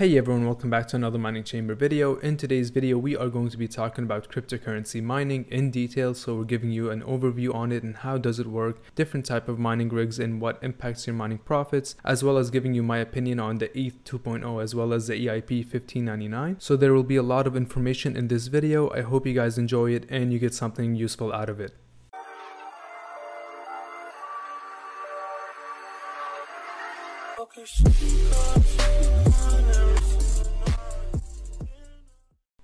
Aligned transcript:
Hey 0.00 0.16
everyone, 0.16 0.46
welcome 0.46 0.70
back 0.70 0.88
to 0.88 0.96
another 0.96 1.18
mining 1.18 1.44
chamber 1.44 1.74
video. 1.74 2.16
In 2.20 2.38
today's 2.38 2.70
video, 2.70 2.96
we 2.96 3.14
are 3.18 3.28
going 3.28 3.50
to 3.50 3.58
be 3.58 3.68
talking 3.68 4.04
about 4.04 4.32
cryptocurrency 4.32 5.02
mining 5.02 5.44
in 5.50 5.70
detail. 5.70 6.14
So 6.14 6.36
we're 6.36 6.44
giving 6.44 6.70
you 6.70 6.88
an 6.88 7.02
overview 7.02 7.54
on 7.54 7.70
it 7.70 7.82
and 7.82 7.98
how 7.98 8.16
does 8.16 8.38
it 8.38 8.46
work, 8.46 8.78
different 8.94 9.26
type 9.26 9.46
of 9.46 9.58
mining 9.58 9.90
rigs 9.90 10.18
and 10.18 10.40
what 10.40 10.58
impacts 10.62 11.06
your 11.06 11.12
mining 11.12 11.36
profits, 11.36 11.96
as 12.02 12.24
well 12.24 12.38
as 12.38 12.48
giving 12.48 12.72
you 12.72 12.82
my 12.82 12.96
opinion 12.96 13.38
on 13.40 13.58
the 13.58 13.66
ETH 13.78 14.02
2.0 14.04 14.62
as 14.62 14.74
well 14.74 14.94
as 14.94 15.06
the 15.06 15.26
EIP 15.26 15.70
1599. 15.70 16.56
So 16.60 16.78
there 16.78 16.94
will 16.94 17.02
be 17.02 17.16
a 17.16 17.22
lot 17.22 17.46
of 17.46 17.54
information 17.54 18.16
in 18.16 18.28
this 18.28 18.46
video. 18.46 18.88
I 18.92 19.02
hope 19.02 19.26
you 19.26 19.34
guys 19.34 19.58
enjoy 19.58 19.90
it 19.92 20.06
and 20.08 20.32
you 20.32 20.38
get 20.38 20.54
something 20.54 20.94
useful 20.94 21.30
out 21.30 21.50
of 21.50 21.60
it. 21.60 21.74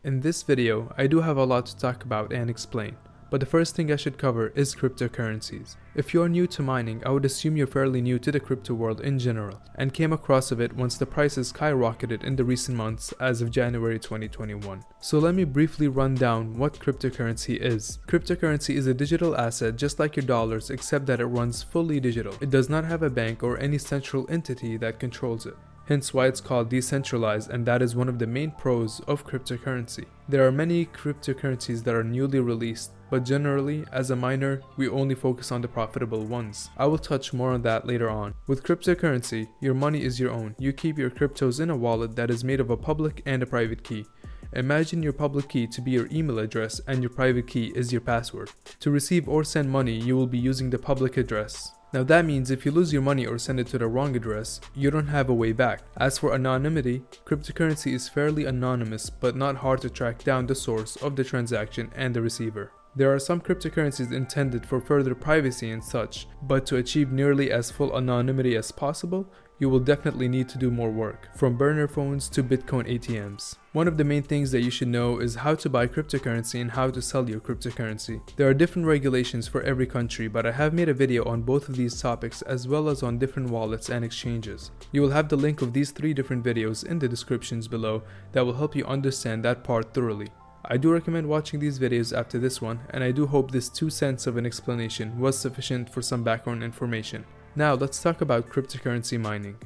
In 0.06 0.20
this 0.20 0.44
video, 0.44 0.94
I 0.96 1.08
do 1.08 1.22
have 1.22 1.36
a 1.36 1.44
lot 1.44 1.66
to 1.66 1.76
talk 1.76 2.04
about 2.04 2.32
and 2.32 2.48
explain, 2.48 2.94
but 3.28 3.40
the 3.40 3.44
first 3.44 3.74
thing 3.74 3.90
I 3.90 3.96
should 3.96 4.18
cover 4.18 4.52
is 4.54 4.72
cryptocurrencies. 4.72 5.74
If 5.96 6.14
you're 6.14 6.28
new 6.28 6.46
to 6.46 6.62
mining, 6.62 7.02
I 7.04 7.10
would 7.10 7.24
assume 7.24 7.56
you're 7.56 7.66
fairly 7.66 8.00
new 8.00 8.20
to 8.20 8.30
the 8.30 8.38
crypto 8.38 8.74
world 8.74 9.00
in 9.00 9.18
general, 9.18 9.60
and 9.74 9.92
came 9.92 10.12
across 10.12 10.52
of 10.52 10.60
it 10.60 10.76
once 10.76 10.96
the 10.96 11.06
prices 11.06 11.52
skyrocketed 11.52 12.22
in 12.22 12.36
the 12.36 12.44
recent 12.44 12.76
months 12.76 13.12
as 13.18 13.42
of 13.42 13.50
January 13.50 13.98
2021. 13.98 14.84
So 15.00 15.18
let 15.18 15.34
me 15.34 15.42
briefly 15.42 15.88
run 15.88 16.14
down 16.14 16.56
what 16.56 16.78
cryptocurrency 16.78 17.56
is. 17.60 17.98
Cryptocurrency 18.06 18.76
is 18.76 18.86
a 18.86 18.94
digital 18.94 19.36
asset 19.36 19.74
just 19.74 19.98
like 19.98 20.14
your 20.14 20.24
dollars 20.24 20.70
except 20.70 21.06
that 21.06 21.18
it 21.18 21.26
runs 21.26 21.64
fully 21.64 21.98
digital. 21.98 22.36
It 22.40 22.50
does 22.50 22.68
not 22.68 22.84
have 22.84 23.02
a 23.02 23.10
bank 23.10 23.42
or 23.42 23.58
any 23.58 23.78
central 23.78 24.24
entity 24.30 24.76
that 24.76 25.00
controls 25.00 25.46
it 25.46 25.56
hence 25.86 26.12
why 26.12 26.26
it's 26.26 26.40
called 26.40 26.68
decentralized 26.68 27.50
and 27.50 27.64
that 27.66 27.82
is 27.82 27.96
one 27.96 28.08
of 28.08 28.18
the 28.18 28.26
main 28.26 28.50
pros 28.50 29.00
of 29.06 29.26
cryptocurrency. 29.26 30.04
There 30.28 30.46
are 30.46 30.52
many 30.52 30.86
cryptocurrencies 30.86 31.84
that 31.84 31.94
are 31.94 32.04
newly 32.04 32.40
released, 32.40 32.92
but 33.10 33.24
generally, 33.24 33.84
as 33.92 34.10
a 34.10 34.16
miner, 34.16 34.60
we 34.76 34.88
only 34.88 35.14
focus 35.14 35.52
on 35.52 35.62
the 35.62 35.68
profitable 35.68 36.24
ones. 36.24 36.70
I 36.76 36.86
will 36.86 36.98
touch 36.98 37.32
more 37.32 37.52
on 37.52 37.62
that 37.62 37.86
later 37.86 38.10
on. 38.10 38.34
With 38.48 38.64
cryptocurrency, 38.64 39.48
your 39.60 39.74
money 39.74 40.02
is 40.02 40.18
your 40.18 40.32
own. 40.32 40.56
You 40.58 40.72
keep 40.72 40.98
your 40.98 41.10
cryptos 41.10 41.60
in 41.60 41.70
a 41.70 41.76
wallet 41.76 42.16
that 42.16 42.30
is 42.30 42.42
made 42.42 42.60
of 42.60 42.70
a 42.70 42.76
public 42.76 43.22
and 43.24 43.42
a 43.42 43.46
private 43.46 43.84
key. 43.84 44.04
Imagine 44.52 45.02
your 45.02 45.12
public 45.12 45.48
key 45.48 45.66
to 45.66 45.80
be 45.80 45.90
your 45.90 46.08
email 46.10 46.38
address 46.38 46.80
and 46.86 47.02
your 47.02 47.10
private 47.10 47.46
key 47.46 47.72
is 47.74 47.92
your 47.92 48.00
password. 48.00 48.50
To 48.80 48.90
receive 48.90 49.28
or 49.28 49.44
send 49.44 49.70
money, 49.70 49.94
you 49.94 50.16
will 50.16 50.26
be 50.26 50.38
using 50.38 50.70
the 50.70 50.78
public 50.78 51.16
address. 51.16 51.72
Now 51.96 52.02
that 52.02 52.26
means 52.26 52.50
if 52.50 52.66
you 52.66 52.72
lose 52.72 52.92
your 52.92 53.00
money 53.00 53.24
or 53.24 53.38
send 53.38 53.58
it 53.58 53.68
to 53.68 53.78
the 53.78 53.88
wrong 53.88 54.14
address, 54.16 54.60
you 54.74 54.90
don't 54.90 55.06
have 55.06 55.30
a 55.30 55.34
way 55.34 55.52
back. 55.52 55.80
As 55.96 56.18
for 56.18 56.34
anonymity, 56.34 57.04
cryptocurrency 57.24 57.94
is 57.94 58.06
fairly 58.06 58.44
anonymous 58.44 59.08
but 59.08 59.34
not 59.34 59.56
hard 59.56 59.80
to 59.80 59.88
track 59.88 60.22
down 60.22 60.46
the 60.46 60.54
source 60.54 60.96
of 60.96 61.16
the 61.16 61.24
transaction 61.24 61.90
and 61.96 62.14
the 62.14 62.20
receiver. 62.20 62.70
There 62.94 63.14
are 63.14 63.18
some 63.18 63.40
cryptocurrencies 63.40 64.12
intended 64.12 64.66
for 64.66 64.78
further 64.78 65.14
privacy 65.14 65.70
and 65.70 65.82
such, 65.82 66.28
but 66.42 66.66
to 66.66 66.76
achieve 66.76 67.12
nearly 67.12 67.50
as 67.50 67.70
full 67.70 67.96
anonymity 67.96 68.56
as 68.56 68.72
possible, 68.72 69.32
you 69.58 69.70
will 69.70 69.80
definitely 69.80 70.28
need 70.28 70.48
to 70.50 70.58
do 70.58 70.70
more 70.70 70.90
work, 70.90 71.28
from 71.34 71.56
burner 71.56 71.88
phones 71.88 72.28
to 72.28 72.42
Bitcoin 72.42 72.86
ATMs. 72.86 73.56
One 73.72 73.88
of 73.88 73.96
the 73.96 74.04
main 74.04 74.22
things 74.22 74.50
that 74.52 74.62
you 74.62 74.70
should 74.70 74.88
know 74.88 75.18
is 75.18 75.36
how 75.36 75.54
to 75.54 75.70
buy 75.70 75.86
cryptocurrency 75.86 76.60
and 76.60 76.70
how 76.70 76.90
to 76.90 77.00
sell 77.00 77.28
your 77.28 77.40
cryptocurrency. 77.40 78.20
There 78.36 78.48
are 78.48 78.54
different 78.54 78.86
regulations 78.86 79.48
for 79.48 79.62
every 79.62 79.86
country, 79.86 80.28
but 80.28 80.46
I 80.46 80.52
have 80.52 80.74
made 80.74 80.88
a 80.88 80.94
video 80.94 81.24
on 81.24 81.42
both 81.42 81.68
of 81.68 81.76
these 81.76 82.00
topics 82.00 82.42
as 82.42 82.68
well 82.68 82.88
as 82.88 83.02
on 83.02 83.18
different 83.18 83.50
wallets 83.50 83.88
and 83.88 84.04
exchanges. 84.04 84.70
You 84.92 85.02
will 85.02 85.10
have 85.10 85.28
the 85.28 85.36
link 85.36 85.62
of 85.62 85.72
these 85.72 85.90
three 85.90 86.14
different 86.14 86.44
videos 86.44 86.84
in 86.84 86.98
the 86.98 87.08
descriptions 87.08 87.68
below 87.68 88.02
that 88.32 88.44
will 88.44 88.54
help 88.54 88.76
you 88.76 88.84
understand 88.84 89.44
that 89.44 89.64
part 89.64 89.94
thoroughly. 89.94 90.28
I 90.68 90.76
do 90.76 90.92
recommend 90.92 91.28
watching 91.28 91.60
these 91.60 91.78
videos 91.78 92.16
after 92.16 92.38
this 92.38 92.60
one, 92.60 92.80
and 92.90 93.04
I 93.04 93.12
do 93.12 93.26
hope 93.26 93.52
this 93.52 93.68
2 93.68 93.88
cents 93.88 94.26
of 94.26 94.36
an 94.36 94.44
explanation 94.44 95.20
was 95.20 95.38
sufficient 95.38 95.88
for 95.88 96.02
some 96.02 96.24
background 96.24 96.64
information. 96.64 97.24
Now 97.58 97.72
let's 97.72 98.02
talk 98.02 98.20
about 98.20 98.50
cryptocurrency 98.50 99.18
mining. 99.18 99.56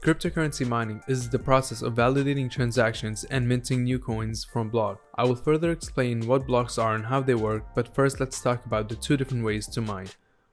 Cryptocurrency 0.00 0.64
mining 0.64 1.02
is 1.08 1.28
the 1.28 1.40
process 1.40 1.82
of 1.82 1.94
validating 1.94 2.48
transactions 2.48 3.24
and 3.24 3.48
minting 3.48 3.82
new 3.82 3.98
coins 3.98 4.44
from 4.44 4.68
block. 4.68 5.00
I 5.16 5.24
will 5.24 5.34
further 5.34 5.72
explain 5.72 6.24
what 6.28 6.46
blocks 6.46 6.78
are 6.78 6.94
and 6.94 7.04
how 7.04 7.20
they 7.20 7.34
work, 7.34 7.64
but 7.74 7.92
first 7.92 8.20
let's 8.20 8.40
talk 8.40 8.64
about 8.64 8.88
the 8.88 8.94
two 8.94 9.16
different 9.16 9.44
ways 9.44 9.66
to 9.70 9.80
mine. 9.80 10.06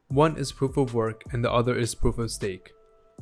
One 0.07 0.35
is 0.35 0.51
proof 0.51 0.77
of 0.77 0.95
work 0.95 1.22
and 1.31 1.45
the 1.45 1.51
other 1.51 1.77
is 1.77 1.94
proof 1.94 2.17
of 2.17 2.31
stake. 2.31 2.73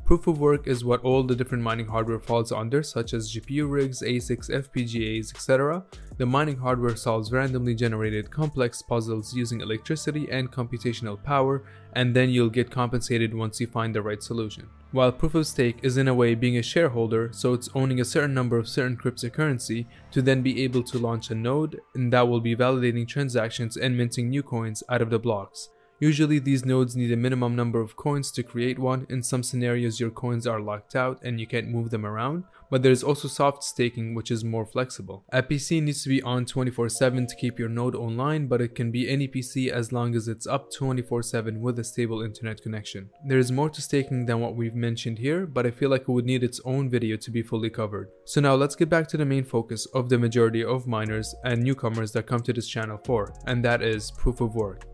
Proof 0.07 0.25
of 0.25 0.39
work 0.39 0.67
is 0.67 0.85
what 0.85 1.01
all 1.01 1.21
the 1.21 1.35
different 1.35 1.65
mining 1.65 1.87
hardware 1.87 2.17
falls 2.17 2.53
under 2.53 2.81
such 2.81 3.13
as 3.13 3.29
GPU 3.29 3.69
rigs, 3.69 4.01
ASICs, 4.01 4.49
FPGAs, 4.49 5.35
etc. 5.35 5.83
The 6.17 6.25
mining 6.25 6.55
hardware 6.55 6.95
solves 6.95 7.33
randomly 7.33 7.75
generated 7.75 8.31
complex 8.31 8.81
puzzles 8.81 9.33
using 9.33 9.59
electricity 9.59 10.29
and 10.31 10.49
computational 10.49 11.21
power 11.21 11.65
and 11.91 12.15
then 12.15 12.29
you'll 12.29 12.49
get 12.49 12.71
compensated 12.71 13.33
once 13.33 13.59
you 13.59 13.67
find 13.67 13.93
the 13.93 14.01
right 14.01 14.23
solution. 14.23 14.69
While 14.93 15.11
proof 15.11 15.35
of 15.35 15.45
stake 15.45 15.79
is 15.83 15.97
in 15.97 16.07
a 16.07 16.13
way 16.13 16.35
being 16.35 16.57
a 16.57 16.63
shareholder, 16.63 17.33
so 17.33 17.51
it's 17.51 17.67
owning 17.75 17.99
a 17.99 18.05
certain 18.05 18.33
number 18.33 18.57
of 18.57 18.69
certain 18.69 18.95
cryptocurrency 18.95 19.87
to 20.11 20.21
then 20.21 20.41
be 20.41 20.63
able 20.63 20.83
to 20.83 20.97
launch 20.97 21.31
a 21.31 21.35
node 21.35 21.81
and 21.95 22.13
that 22.13 22.29
will 22.29 22.39
be 22.39 22.55
validating 22.55 23.05
transactions 23.05 23.75
and 23.75 23.97
minting 23.97 24.29
new 24.29 24.41
coins 24.41 24.83
out 24.87 25.01
of 25.01 25.09
the 25.09 25.19
blocks. 25.19 25.67
Usually 25.99 26.37
these 26.37 26.63
nodes 26.63 26.95
need 26.95 27.11
a 27.11 27.17
minimum 27.17 27.55
number 27.55 27.81
of 27.81 27.95
coins 27.95 28.29
to 28.33 28.43
create 28.43 28.77
one, 28.77 29.07
in 29.09 29.23
some 29.23 29.41
scenarios 29.41 29.99
your 29.99 30.11
coins 30.11 30.45
are 30.45 30.59
locked 30.59 30.95
out 30.95 31.19
and 31.23 31.39
you 31.39 31.47
can't 31.47 31.69
move 31.69 31.89
them 31.89 32.05
around, 32.05 32.43
but 32.69 32.83
there's 32.83 33.01
also 33.01 33.27
soft 33.27 33.63
staking 33.63 34.13
which 34.13 34.29
is 34.29 34.43
more 34.43 34.65
flexible. 34.65 35.25
A 35.33 35.41
PC 35.41 35.81
needs 35.81 36.03
to 36.03 36.09
be 36.09 36.21
on 36.21 36.45
24-7 36.45 37.27
to 37.27 37.35
keep 37.35 37.57
your 37.57 37.69
node 37.69 37.95
online, 37.95 38.45
but 38.45 38.61
it 38.61 38.75
can 38.75 38.91
be 38.91 39.09
any 39.09 39.27
PC 39.27 39.69
as 39.69 39.91
long 39.91 40.13
as 40.13 40.27
it's 40.27 40.45
up 40.45 40.71
24-7 40.71 41.61
with 41.61 41.79
a 41.79 41.83
stable 41.83 42.21
internet 42.21 42.61
connection. 42.61 43.09
There 43.25 43.39
is 43.39 43.51
more 43.51 43.71
to 43.71 43.81
staking 43.81 44.27
than 44.27 44.39
what 44.39 44.55
we've 44.55 44.75
mentioned 44.75 45.17
here, 45.17 45.47
but 45.47 45.65
I 45.65 45.71
feel 45.71 45.89
like 45.89 46.01
it 46.01 46.09
would 46.09 46.25
need 46.25 46.43
its 46.43 46.61
own 46.63 46.91
video 46.91 47.17
to 47.17 47.31
be 47.31 47.41
fully 47.41 47.71
covered. 47.71 48.09
So 48.25 48.39
now 48.39 48.53
let's 48.53 48.75
get 48.75 48.89
back 48.89 49.07
to 49.07 49.17
the 49.17 49.25
main 49.25 49.43
focus 49.43 49.87
of 49.95 50.09
the 50.09 50.19
majority 50.19 50.63
of 50.63 50.85
miners 50.85 51.33
and 51.43 51.63
newcomers 51.63 52.11
that 52.11 52.27
come 52.27 52.41
to 52.41 52.53
this 52.53 52.67
channel 52.67 52.99
for, 53.03 53.33
and 53.47 53.65
that 53.65 53.81
is 53.81 54.11
proof 54.11 54.41
of 54.41 54.53
work. 54.53 54.85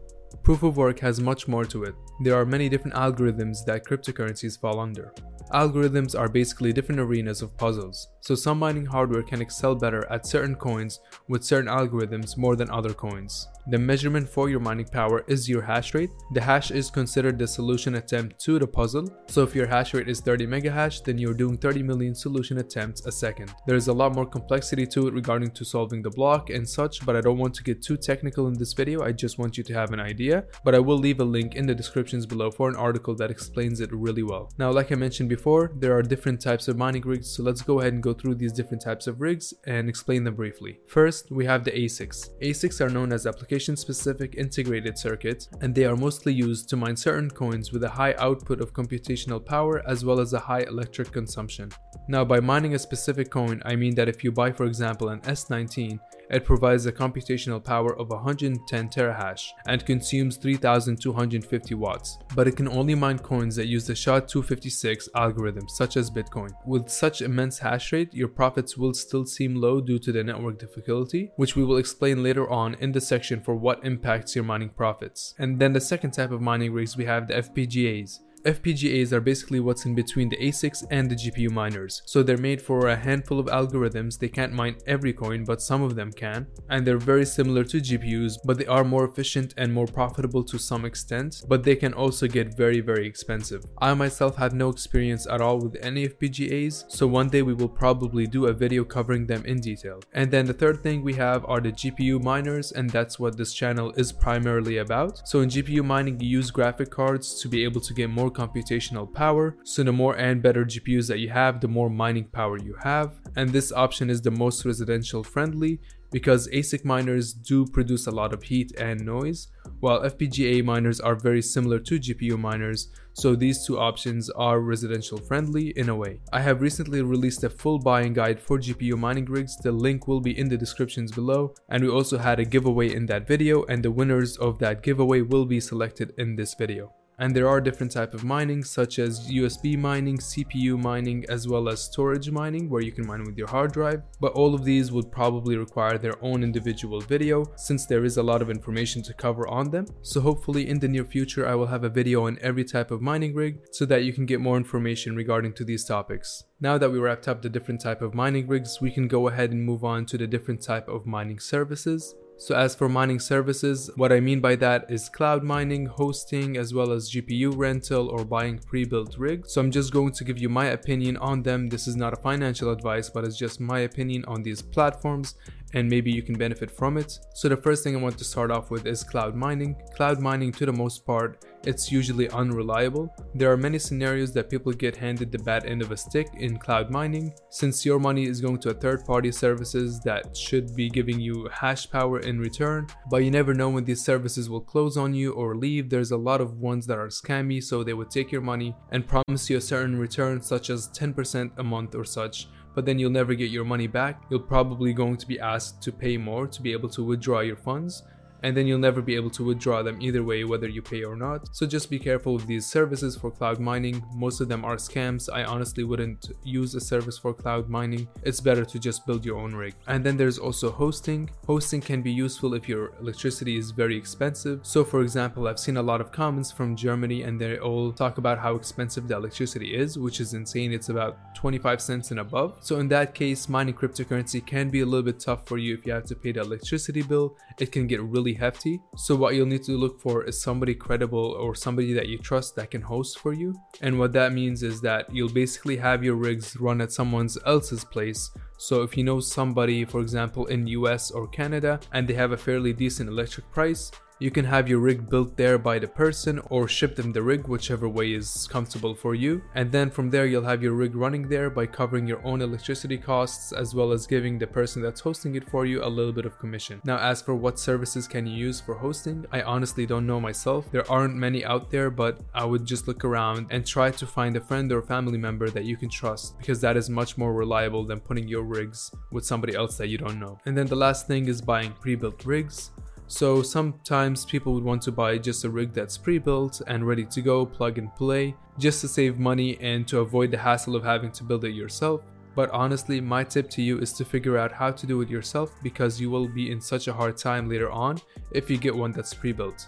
Proof 0.41 0.63
of 0.63 0.77
work 0.77 0.99
has 0.99 1.19
much 1.19 1.47
more 1.47 1.63
to 1.66 1.83
it. 1.83 1.95
There 2.21 2.35
are 2.35 2.45
many 2.45 2.67
different 2.67 2.95
algorithms 2.95 3.63
that 3.66 3.85
cryptocurrencies 3.85 4.59
fall 4.59 4.79
under. 4.79 5.13
Algorithms 5.53 6.17
are 6.17 6.27
basically 6.27 6.73
different 6.73 6.99
arenas 6.99 7.41
of 7.41 7.55
puzzles, 7.57 8.07
so 8.21 8.33
some 8.33 8.57
mining 8.57 8.85
hardware 8.85 9.22
can 9.22 9.41
excel 9.41 9.75
better 9.75 10.05
at 10.11 10.25
certain 10.25 10.55
coins 10.55 10.99
with 11.27 11.43
certain 11.43 11.69
algorithms 11.69 12.38
more 12.38 12.55
than 12.55 12.72
other 12.72 12.93
coins. 12.93 13.47
The 13.66 13.78
measurement 13.78 14.28
for 14.28 14.50
your 14.50 14.59
mining 14.59 14.88
power 14.88 15.24
is 15.25 15.47
your 15.47 15.62
hash 15.62 15.94
rate. 15.94 16.09
The 16.34 16.41
hash 16.41 16.69
is 16.72 16.91
considered 16.91 17.40
the 17.40 17.47
solution 17.47 17.96
attempt 17.96 18.38
to 18.41 18.59
the 18.59 18.68
puzzle, 18.68 19.07
so 19.28 19.44
if 19.44 19.56
your 19.56 19.68
hash 19.68 19.94
rate 19.94 20.09
is 20.09 20.19
30 20.19 20.47
megahash, 20.47 21.01
then 21.01 21.18
you're 21.18 21.34
doing 21.34 21.57
30 21.57 21.81
million 21.81 22.13
solution 22.13 22.57
attempts 22.57 23.06
a 23.06 23.12
second. 23.12 23.53
There 23.66 23.78
is 23.78 23.88
a 23.88 23.94
lot 23.94 24.16
more 24.16 24.25
complexity 24.25 24.85
to 24.88 25.07
it 25.07 25.13
regarding 25.13 25.52
to 25.52 25.63
solving 25.63 26.02
the 26.02 26.09
block 26.09 26.50
and 26.50 26.68
such, 26.68 27.06
but 27.06 27.16
I 27.16 27.22
don't 27.22 27.38
want 27.38 27.53
to 27.53 27.63
get 27.63 27.81
too 27.81 27.96
technical 27.96 28.47
in 28.47 28.53
this 28.53 28.73
video, 28.73 29.02
I 29.02 29.13
just 29.13 29.38
want 29.38 29.57
you 29.57 29.63
to 29.63 29.73
have 29.73 29.94
an 29.94 30.00
idea, 30.02 30.44
but 30.66 30.75
I 30.75 30.79
will 30.79 30.97
leave 30.97 31.22
a 31.22 31.23
link 31.23 31.56
in 31.56 31.66
the 31.66 31.73
descriptions 31.73 32.25
below 32.25 32.52
for 32.52 32.68
an 32.68 32.75
article 32.75 33.16
that 33.16 33.31
explains 33.31 33.79
it 33.79 33.94
really 33.94 34.23
well. 34.23 34.52
Now 34.57 34.72
like 34.72 34.91
I 34.91 34.96
mentioned 34.96 35.29
before, 35.29 35.72
there 35.78 35.96
are 35.97 36.02
different 36.02 36.41
types 36.41 36.68
of 36.68 36.78
mining 36.78 37.03
rigs, 37.03 37.29
so 37.29 37.44
let's 37.44 37.62
go 37.62 37.79
ahead 37.79 37.94
and 37.94 38.03
go 38.03 38.13
through 38.13 38.35
these 38.35 38.52
different 38.52 38.84
types 38.84 39.07
of 39.07 39.22
rigs 39.22 39.53
and 39.66 39.88
explain 39.88 40.25
them 40.25 40.35
briefly. 40.35 40.81
First, 40.85 41.31
we 41.31 41.46
have 41.46 41.63
the 41.63 41.72
ASICs. 41.72 42.31
ASICs 42.41 42.81
are 42.81 42.90
known 42.90 43.13
as 43.13 43.25
application 43.25 43.53
application-specific 43.53 44.34
integrated 44.36 44.97
circuits, 44.97 45.47
and 45.62 45.75
they 45.75 45.86
are 45.86 45.96
mostly 45.96 46.34
used 46.34 46.68
to 46.69 46.75
mine 46.75 46.96
certain 46.97 47.30
coins 47.30 47.72
with 47.72 47.84
a 47.84 47.90
high 47.90 48.16
output 48.18 48.59
of 48.59 48.74
computational 48.74 49.44
power 49.46 49.84
as 49.88 50.03
well 50.03 50.19
as 50.19 50.34
a 50.34 50.40
high 50.40 50.62
electric 50.62 51.12
consumption. 51.12 51.69
Now 52.08 52.25
by 52.25 52.40
mining 52.40 52.74
a 52.74 52.80
specific 52.80 53.30
coin, 53.30 53.62
I 53.64 53.75
mean 53.75 53.94
that 53.96 54.09
if 54.09 54.23
you 54.23 54.32
buy 54.32 54.52
for 54.52 54.66
example 54.66 55.09
an 55.09 55.22
S19, 55.22 56.00
it 56.34 56.46
provides 56.46 56.85
a 56.85 56.91
computational 56.91 57.64
power 57.64 57.96
of 57.97 58.09
110 58.09 58.90
terahash 58.90 59.50
and 59.68 59.85
consumes 59.85 60.35
3250 60.38 61.76
watts, 61.76 62.18
but 62.35 62.47
it 62.47 62.56
can 62.56 62.68
only 62.68 62.96
mine 62.96 63.20
coins 63.20 63.56
that 63.56 63.68
use 63.68 63.85
the 63.85 63.96
SHA-256 63.96 65.09
algorithm 65.16 65.70
such 65.70 65.96
as 65.96 66.09
Bitcoin. 66.09 66.50
With 66.66 66.90
such 66.90 67.22
immense 67.22 67.59
hash 67.59 67.91
rate, 67.91 68.14
your 68.14 68.28
profits 68.28 68.78
will 68.78 68.94
still 68.94 69.26
seem 69.26 69.56
low 69.56 69.80
due 69.80 70.00
to 70.00 70.12
the 70.12 70.24
network 70.24 70.58
difficulty, 70.58 71.32
which 71.35 71.56
we 71.56 71.64
will 71.64 71.78
explain 71.78 72.24
later 72.24 72.50
on 72.50 72.74
in 72.76 72.91
the 72.91 73.02
section 73.02 73.40
for 73.41 73.56
what 73.56 73.85
impacts 73.85 74.35
your 74.35 74.44
mining 74.44 74.70
profits. 74.70 75.35
And 75.38 75.59
then 75.59 75.74
the 75.74 75.82
second 75.82 76.12
type 76.12 76.32
of 76.32 76.41
mining 76.41 76.74
rigs 76.74 76.97
we 76.97 77.06
have 77.06 77.28
the 77.28 77.35
FPGAs. 77.35 78.20
FPGAs 78.45 79.13
are 79.13 79.22
basically 79.22 79.61
what's 79.61 79.85
in 79.85 79.95
between 79.95 80.28
the 80.28 80.35
ASICs 80.35 80.84
and 80.91 81.09
the 81.09 81.16
GPU 81.16 81.49
miners. 81.49 82.01
So 82.05 82.22
they're 82.22 82.37
made 82.37 82.61
for 82.61 82.87
a 82.87 82.95
handful 82.95 83.40
of 83.40 83.45
algorithms. 83.45 84.19
They 84.19 84.28
can't 84.28 84.51
mine 84.51 84.75
every 84.85 85.13
coin, 85.13 85.45
but 85.45 85.61
some 85.61 85.81
of 85.81 85.95
them 85.95 86.11
can. 86.11 86.47
And 86.69 86.85
they're 86.85 86.97
very 86.97 87.25
similar 87.25 87.63
to 87.63 87.78
GPUs, 87.78 88.40
but 88.43 88.57
they 88.57 88.66
are 88.66 88.84
more 88.84 89.05
efficient 89.05 89.53
and 89.55 89.73
more 89.73 89.87
profitable 89.87 90.43
to 90.43 90.57
some 90.57 90.84
extent, 90.84 91.41
but 91.47 91.63
they 91.63 91.78
can 91.78 91.93
also 91.93 92.28
get 92.28 92.57
very, 92.57 92.81
very 92.81 93.07
expensive. 93.07 93.63
I 93.78 93.93
myself 93.93 94.35
have 94.35 94.53
no 94.53 94.67
experience 94.69 95.25
at 95.25 95.39
all 95.39 95.59
with 95.59 95.78
any 95.81 96.09
FPGAs, 96.09 96.91
so 96.91 97.07
one 97.07 97.29
day 97.29 97.43
we 97.43 97.53
will 97.53 97.69
probably 97.69 98.28
do 98.28 98.47
a 98.47 98.53
video 98.53 98.84
covering 98.84 99.25
them 99.25 99.46
in 99.46 99.61
detail. 99.61 100.01
And 100.11 100.29
then 100.29 100.46
the 100.46 100.53
third 100.53 100.84
thing 100.84 101.01
we 101.01 101.13
have 101.13 101.46
are 101.46 101.61
the 101.61 101.72
GPU 101.72 102.22
miners, 102.22 102.73
and 102.73 102.89
that's 102.89 103.17
what 103.17 103.37
this 103.37 103.53
channel 103.53 103.93
is 103.96 104.11
primarily 104.11 104.79
about. 104.79 105.25
So 105.29 105.39
in 105.39 105.49
GPU 105.49 105.85
mining, 105.85 106.19
you 106.19 106.28
use 106.28 106.51
graphic 106.51 106.89
cards 106.89 107.39
to 107.41 107.47
be 107.47 107.63
able 107.63 107.79
to 107.79 107.93
get 107.93 108.09
more 108.09 108.33
computational 108.34 109.12
power. 109.14 109.56
So 109.64 109.84
the 109.84 109.94
more 109.94 110.16
and 110.18 110.41
better 110.41 110.66
GPUs 110.66 111.08
that 111.08 111.20
you 111.20 111.30
have, 111.30 111.62
the 111.62 111.68
more 111.68 111.90
mining 111.90 112.26
power 112.26 112.58
you 112.58 112.76
have. 112.84 113.20
And 113.35 113.50
this 113.50 113.72
option 113.72 114.09
is 114.09 114.22
the 114.22 114.32
most 114.32 114.66
residential 114.66 115.24
friendly 115.24 115.80
because 116.14 116.47
ASIC 116.50 116.85
miners 116.85 117.34
do 117.34 117.66
produce 117.66 118.06
a 118.06 118.12
lot 118.12 118.34
of 118.34 118.44
heat 118.44 118.72
and 118.80 119.03
noise, 119.03 119.47
while 119.80 120.03
FPGA 120.03 120.64
miners 120.64 121.00
are 121.00 121.16
very 121.16 121.41
similar 121.41 121.80
to 121.80 122.00
GPU 122.00 122.38
miners, 122.38 122.90
so 123.14 123.35
these 123.35 123.66
two 123.66 123.80
options 123.80 124.30
are 124.30 124.59
residential 124.59 125.18
friendly 125.18 125.70
in 125.76 125.90
a 125.90 125.96
way. 125.96 126.22
I 126.32 126.41
have 126.41 126.62
recently 126.62 127.02
released 127.02 127.44
a 127.44 127.50
full 127.50 127.80
buying 127.80 128.14
guide 128.14 128.40
for 128.40 128.59
GPU 128.59 128.96
mining 128.96 129.26
rigs, 129.26 129.58
the 129.58 129.72
link 129.72 130.08
will 130.08 130.22
be 130.22 130.38
in 130.38 130.47
the 130.47 130.58
descriptions 130.58 131.12
below, 131.12 131.56
and 131.70 131.84
we 131.84 131.90
also 131.90 132.20
had 132.20 132.40
a 132.40 132.46
giveaway 132.46 132.94
in 132.94 133.08
that 133.08 133.28
video 133.28 133.64
and 133.64 133.82
the 133.82 133.91
winners 133.91 134.38
of 134.38 134.59
that 134.59 134.84
giveaway 134.84 135.22
will 135.22 135.46
be 135.46 135.59
selected 135.59 136.14
in 136.20 136.35
this 136.35 136.53
video. 136.53 136.94
And 137.19 137.35
there 137.35 137.47
are 137.47 137.61
different 137.61 137.91
type 137.91 138.13
of 138.13 138.23
mining 138.23 138.63
such 138.63 138.99
as 138.99 139.29
USB 139.29 139.77
mining, 139.77 140.17
CPU 140.17 140.79
mining, 140.81 141.25
as 141.29 141.47
well 141.47 141.69
as 141.69 141.83
storage 141.83 142.29
mining 142.31 142.69
where 142.69 142.81
you 142.81 142.91
can 142.91 143.05
mine 143.05 143.23
with 143.23 143.37
your 143.37 143.47
hard 143.47 143.71
drive. 143.71 144.01
But 144.19 144.33
all 144.33 144.55
of 144.55 144.63
these 144.63 144.91
would 144.91 145.11
probably 145.11 145.57
require 145.57 145.97
their 145.97 146.23
own 146.23 146.43
individual 146.43 146.99
video 147.01 147.45
since 147.55 147.85
there 147.85 148.03
is 148.03 148.17
a 148.17 148.23
lot 148.23 148.41
of 148.41 148.49
information 148.49 149.03
to 149.03 149.13
cover 149.13 149.47
on 149.47 149.69
them. 149.69 149.85
So 150.01 150.21
hopefully 150.21 150.67
in 150.67 150.79
the 150.79 150.87
near 150.87 151.05
future 151.05 151.47
I 151.47 151.55
will 151.55 151.67
have 151.67 151.83
a 151.83 151.89
video 151.89 152.25
on 152.25 152.39
every 152.41 152.63
type 152.63 152.91
of 152.91 153.01
mining 153.01 153.33
rig 153.33 153.59
so 153.71 153.85
that 153.85 154.03
you 154.03 154.13
can 154.13 154.25
get 154.25 154.41
more 154.41 154.57
information 154.57 155.15
regarding 155.15 155.53
to 155.53 155.63
these 155.63 155.85
topics. 155.85 156.43
Now 156.59 156.77
that 156.77 156.91
we 156.91 156.99
wrapped 156.99 157.27
up 157.27 157.41
the 157.41 157.49
different 157.49 157.81
type 157.81 158.01
of 158.01 158.13
mining 158.13 158.47
rigs, 158.47 158.79
we 158.79 158.89
can 158.89 159.07
go 159.07 159.27
ahead 159.27 159.51
and 159.51 159.65
move 159.65 159.83
on 159.83 160.05
to 160.07 160.17
the 160.17 160.27
different 160.27 160.61
type 160.61 160.87
of 160.87 161.05
mining 161.05 161.39
services. 161.39 162.15
So 162.38 162.56
as 162.56 162.76
for 162.76 162.90
mining 162.90 163.20
services, 163.20 163.90
what 163.96 164.12
I 164.12 164.20
mean 164.20 164.41
by 164.41 164.56
that 164.58 164.85
is 164.90 165.08
cloud 165.08 165.44
mining, 165.44 165.85
hosting, 165.85 166.58
as 166.58 166.74
well 166.74 166.91
as 166.91 167.09
GPU 167.09 167.56
rental 167.56 168.09
or 168.09 168.26
buying 168.26 168.59
pre-built 168.59 169.18
rigs. 169.18 169.53
So 169.53 169.62
I'm 169.62 169.72
just 169.72 169.94
going 169.94 170.12
to 170.14 170.24
give 170.24 170.40
you 170.40 170.50
my 170.50 170.66
opinion 170.66 171.16
on 171.18 171.44
them. 171.44 171.68
This 171.68 171.88
is 171.88 171.96
not 171.96 172.14
a 172.14 172.18
financial 172.18 172.72
advice, 172.72 173.09
but 173.09 173.24
it's 173.24 173.38
just 173.38 173.59
my 173.59 173.80
opinion 173.80 174.26
on 174.26 174.44
these 174.44 174.62
platforms 174.62 175.35
and 175.73 175.90
maybe 175.90 176.11
you 176.11 176.22
can 176.22 176.35
benefit 176.35 176.70
from 176.72 176.97
it. 176.97 177.20
So 177.34 177.49
the 177.49 177.58
first 177.58 177.84
thing 177.84 177.96
I 177.96 177.99
want 177.99 178.17
to 178.17 178.23
start 178.23 178.52
off 178.52 178.72
with 178.72 178.85
is 178.85 179.03
cloud 179.03 179.35
mining. 179.35 179.75
Cloud 179.96 180.20
mining 180.20 180.52
to 180.53 180.66
the 180.66 180.73
most 180.73 181.05
part, 181.05 181.46
it's 181.66 181.91
usually 181.91 182.29
unreliable. 182.29 183.14
There 183.35 183.52
are 183.52 183.58
many 183.58 183.79
scenarios 183.79 184.34
that 184.34 184.49
people 184.49 184.72
get 184.72 184.97
handed 184.97 185.31
the 185.31 185.40
bad 185.40 185.66
end 185.66 185.81
of 185.81 185.91
a 185.91 185.97
stick 185.97 186.28
in 186.37 186.58
cloud 186.58 186.90
mining 186.90 187.34
since 187.49 187.85
your 187.85 187.99
money 187.99 188.25
is 188.25 188.41
going 188.41 188.59
to 188.59 188.70
a 188.70 188.73
third 188.73 189.05
party 189.05 189.31
services 189.31 189.99
that 190.02 190.35
should 190.35 190.75
be 190.75 190.90
giving 190.90 191.20
you 191.20 191.47
hash 191.52 191.90
power 191.90 192.20
in 192.20 192.40
return, 192.40 192.87
but 193.09 193.23
you 193.23 193.31
never 193.31 193.53
know 193.53 193.70
when 193.70 193.85
these 193.85 194.03
services 194.03 194.49
will 194.49 194.61
close 194.61 194.97
on 194.97 195.14
you 195.14 195.31
or 195.34 195.55
leave. 195.55 195.90
There's 195.90 196.11
a 196.11 196.17
lot 196.17 196.41
of 196.41 196.59
ones 196.59 196.85
that 196.87 196.97
are 196.97 197.08
scammy 197.08 197.64
so 197.64 197.84
they 197.84 197.93
would 197.93 198.11
take 198.11 198.31
your 198.31 198.41
money 198.41 198.75
and 198.91 199.08
promise 199.08 199.49
you 199.49 199.58
a 199.58 199.61
certain 199.61 199.97
return 199.97 200.41
such 200.41 200.70
as 200.70 200.90
10% 200.90 201.52
a 201.58 201.64
month 201.64 201.96
or 201.96 202.03
such 202.03 202.47
but 202.73 202.85
then 202.85 202.99
you'll 202.99 203.11
never 203.11 203.34
get 203.34 203.52
your 203.52 203.66
money 203.66 203.87
back. 203.87 204.23
You're 204.29 204.40
probably 204.40 204.93
going 204.93 205.17
to 205.17 205.28
be 205.28 205.40
asked 205.40 205.81
to 205.84 205.91
pay 205.91 206.17
more 206.17 206.47
to 206.47 206.61
be 206.61 206.72
able 206.72 206.90
to 206.90 207.03
withdraw 207.03 207.41
your 207.41 207.55
funds 207.55 208.03
and 208.43 208.55
then 208.55 208.67
you'll 208.67 208.78
never 208.78 209.01
be 209.01 209.16
able 209.16 209.29
to 209.31 209.43
withdraw 209.43 209.81
them 209.81 210.01
either 210.01 210.23
way 210.23 210.43
whether 210.43 210.67
you 210.67 210.81
pay 210.81 211.03
or 211.03 211.16
not. 211.16 211.47
So 211.55 211.66
just 211.66 211.90
be 211.90 211.97
careful 211.97 212.34
with 212.35 212.45
these 212.45 212.66
services 212.66 213.16
for 213.16 213.31
cloud 213.31 213.59
mining. 213.59 214.03
Most 214.13 214.41
of 214.41 214.49
them 214.49 214.63
are 214.66 214.75
scams. 214.75 215.29
I 215.31 215.45
honestly 215.45 215.84
wouldn't 215.84 216.31
use 216.43 216.75
a 216.75 216.81
service 216.81 217.17
for 217.17 217.34
cloud 217.34 217.69
mining. 217.69 218.07
It's 218.23 218.41
better 218.41 218.66
to 218.66 218.79
just 218.79 219.05
build 219.05 219.25
your 219.25 219.37
own 219.37 219.55
rig. 219.55 219.73
And 219.87 220.05
then 220.05 220.17
there's 220.17 220.37
also 220.37 220.72
hosting. 220.72 221.29
Hosting 221.47 221.81
can 221.81 222.01
be 222.01 222.11
useful 222.11 222.53
if 222.53 222.67
your 222.67 222.93
electricity 222.99 223.57
is 223.57 223.72
very 223.72 223.95
expensive. 223.95 224.59
So 224.63 224.84
for 224.84 225.01
example, 225.01 225.47
I've 225.47 225.59
seen 225.59 225.78
a 225.78 225.81
lot 225.81 226.01
of 226.01 226.11
comments 226.11 226.51
from 226.51 226.75
Germany 226.75 227.23
and 227.23 227.39
they 227.39 227.57
all 227.57 227.91
talk 227.91 228.17
about 228.17 228.39
how 228.39 228.55
expensive 228.55 229.07
the 229.07 229.16
electricity 229.16 229.75
is, 229.75 229.97
which 229.97 230.19
is 230.19 230.34
insane. 230.34 230.73
It's 230.73 230.89
about 230.89 231.17
25 231.35 231.81
cents 231.81 232.11
and 232.11 232.19
above. 232.19 232.57
So 232.61 232.79
in 232.79 232.89
that 232.89 233.16
case, 233.16 233.47
mining 233.47 233.75
cryptocurrency 233.75 234.46
can 234.46 234.69
be 234.69 234.81
a 234.81 234.85
little 234.85 235.03
bit 235.03 235.19
tough 235.19 235.47
for 235.47 235.57
you 235.57 235.73
if 235.73 235.85
you 235.85 235.93
have 235.93 236.05
to 236.05 236.16
pay 236.16 236.34
the 236.34 236.41
electricity 236.41 237.01
bill. 237.01 237.37
It 237.59 237.72
can 237.72 237.87
get 237.87 238.01
really 238.01 238.33
hefty. 238.34 238.82
So 238.96 239.16
what 239.16 239.35
you'll 239.35 239.46
need 239.46 239.64
to 239.64 239.78
look 239.78 240.02
for 240.02 240.24
is 240.24 240.41
somebody 240.41 240.76
credible 240.76 241.38
or 241.40 241.56
somebody 241.56 241.94
that 241.94 242.08
you 242.08 242.18
trust 242.18 242.56
that 242.56 242.72
can 242.72 242.82
host 242.82 243.20
for 243.20 243.34
you. 243.34 243.56
And 243.82 244.00
what 244.00 244.14
that 244.14 244.34
means 244.34 244.64
is 244.64 244.82
that 244.82 245.14
you'll 245.14 245.30
basically 245.34 245.78
have 245.78 246.03
your 246.03 246.16
rigs 246.16 246.58
run 246.58 246.82
at 246.82 246.91
someone 246.91 247.30
else's 247.46 247.84
place 247.84 248.32
so 248.64 248.82
if 248.82 248.96
you 248.96 249.03
know 249.03 249.20
somebody, 249.20 249.84
for 249.84 250.00
example, 250.00 250.46
in 250.46 250.68
US 250.68 251.12
or 251.12 251.28
Canada, 251.28 251.82
and 251.91 252.08
they 252.08 252.14
have 252.14 252.32
a 252.32 252.38
fairly 252.38 252.72
decent 252.72 253.09
electric 253.09 253.52
price, 253.52 253.91
you 254.23 254.31
can 254.31 254.46
have 254.46 254.70
your 254.70 254.79
rig 254.79 255.09
built 255.09 255.35
there 255.35 255.58
by 255.58 255.78
the 255.78 255.87
person 255.87 256.39
or 256.50 256.65
ship 256.65 256.96
them 256.96 257.12
the 257.12 257.22
rig, 257.22 257.46
whichever 257.46 257.89
way 257.89 258.13
is 258.13 258.48
comfortable 258.50 258.96
for 258.96 259.13
you. 259.13 259.41
And 259.53 259.70
then 259.70 259.89
from 259.89 260.12
there, 260.12 260.25
you'll 260.25 260.46
have 260.46 260.63
your 260.63 260.72
rig 260.72 260.96
running 260.96 261.27
there 261.27 261.50
by 261.50 261.65
covering 261.65 262.08
your 262.08 262.25
own 262.25 262.41
electricity 262.41 262.98
costs 262.98 263.51
as 263.51 263.75
well 263.75 263.91
as 263.91 264.08
giving 264.08 264.39
the 264.39 264.48
person 264.48 264.81
that's 264.81 265.01
hosting 265.01 265.36
it 265.36 265.50
for 265.50 265.65
you 265.65 265.84
a 265.84 265.89
little 265.98 266.13
bit 266.13 266.25
of 266.25 266.39
commission. 266.39 266.81
Now, 266.86 267.00
as 267.00 267.22
for 267.22 267.36
what 267.36 267.60
services 267.60 268.08
can 268.08 268.25
you 268.25 268.34
use 268.34 268.62
for 268.62 268.75
hosting, 268.75 269.25
I 269.34 269.41
honestly 269.41 269.86
don't 269.86 270.08
know 270.08 270.22
myself. 270.22 270.72
There 270.72 270.89
aren't 270.89 271.17
many 271.17 271.43
out 271.43 271.70
there, 271.70 271.89
but 271.89 272.22
I 272.34 272.46
would 272.46 272.63
just 272.65 272.88
look 272.88 273.03
around 273.03 273.48
and 273.50 273.67
try 273.67 273.91
to 273.91 274.08
find 274.08 274.38
a 274.38 274.41
friend 274.41 274.72
or 274.72 274.81
family 274.81 275.17
member 275.17 275.50
that 275.50 275.65
you 275.65 275.75
can 275.75 275.89
trust 275.89 276.38
because 276.38 276.62
that 276.62 276.77
is 276.77 276.89
much 276.89 277.17
more 277.17 277.34
reliable 277.34 277.84
than 277.86 278.00
putting 278.00 278.29
your 278.29 278.43
rigs 278.43 278.89
with 279.12 279.25
somebody 279.25 279.53
else 279.53 279.75
that 279.79 279.89
you 279.89 279.98
don't 279.98 280.17
know. 280.17 280.39
And 280.46 280.58
then 280.58 280.67
the 280.67 280.77
last 280.77 281.08
thing 281.08 281.27
is 281.27 281.41
buying 281.41 281.74
pre-built 281.74 282.24
rigs. 282.24 282.72
So 283.15 283.43
sometimes 283.43 284.25
people 284.25 284.55
would 284.55 284.63
want 284.63 284.81
to 284.81 284.91
buy 284.91 285.19
just 285.19 285.43
a 285.43 285.50
rig 285.51 285.71
that's 285.71 286.00
pre-built 286.00 286.63
and 286.65 286.88
ready 286.88 287.05
to 287.05 287.21
go, 287.21 287.45
plug 287.45 287.77
and 287.77 287.93
play, 287.93 288.36
just 288.57 288.81
to 288.81 288.88
save 288.88 289.19
money 289.19 289.55
and 289.62 289.88
to 289.89 290.00
avoid 290.00 290.31
the 290.31 290.38
hassle 290.39 290.75
of 290.75 290.83
having 290.83 291.12
to 291.12 291.24
build 291.24 291.45
it 291.45 291.51
yourself. 291.51 292.01
But 292.33 292.50
honestly, 292.50 293.00
my 293.00 293.24
tip 293.24 293.51
to 293.51 293.62
you 293.62 293.77
is 293.77 293.93
to 293.93 294.03
figure 294.03 294.39
out 294.39 294.51
how 294.51 294.71
to 294.71 294.88
do 294.88 295.00
it 295.01 295.12
yourself 295.12 295.53
because 295.62 296.01
you 296.01 296.10
will 296.10 296.27
be 296.27 296.50
in 296.50 296.60
such 296.60 296.88
a 296.88 296.93
hard 296.93 297.15
time 297.15 297.48
later 297.48 297.69
on 297.69 298.00
if 298.31 298.50
you 298.50 298.57
get 298.57 298.75
one 298.75 298.91
that's 298.91 299.13
pre-built. 299.13 299.67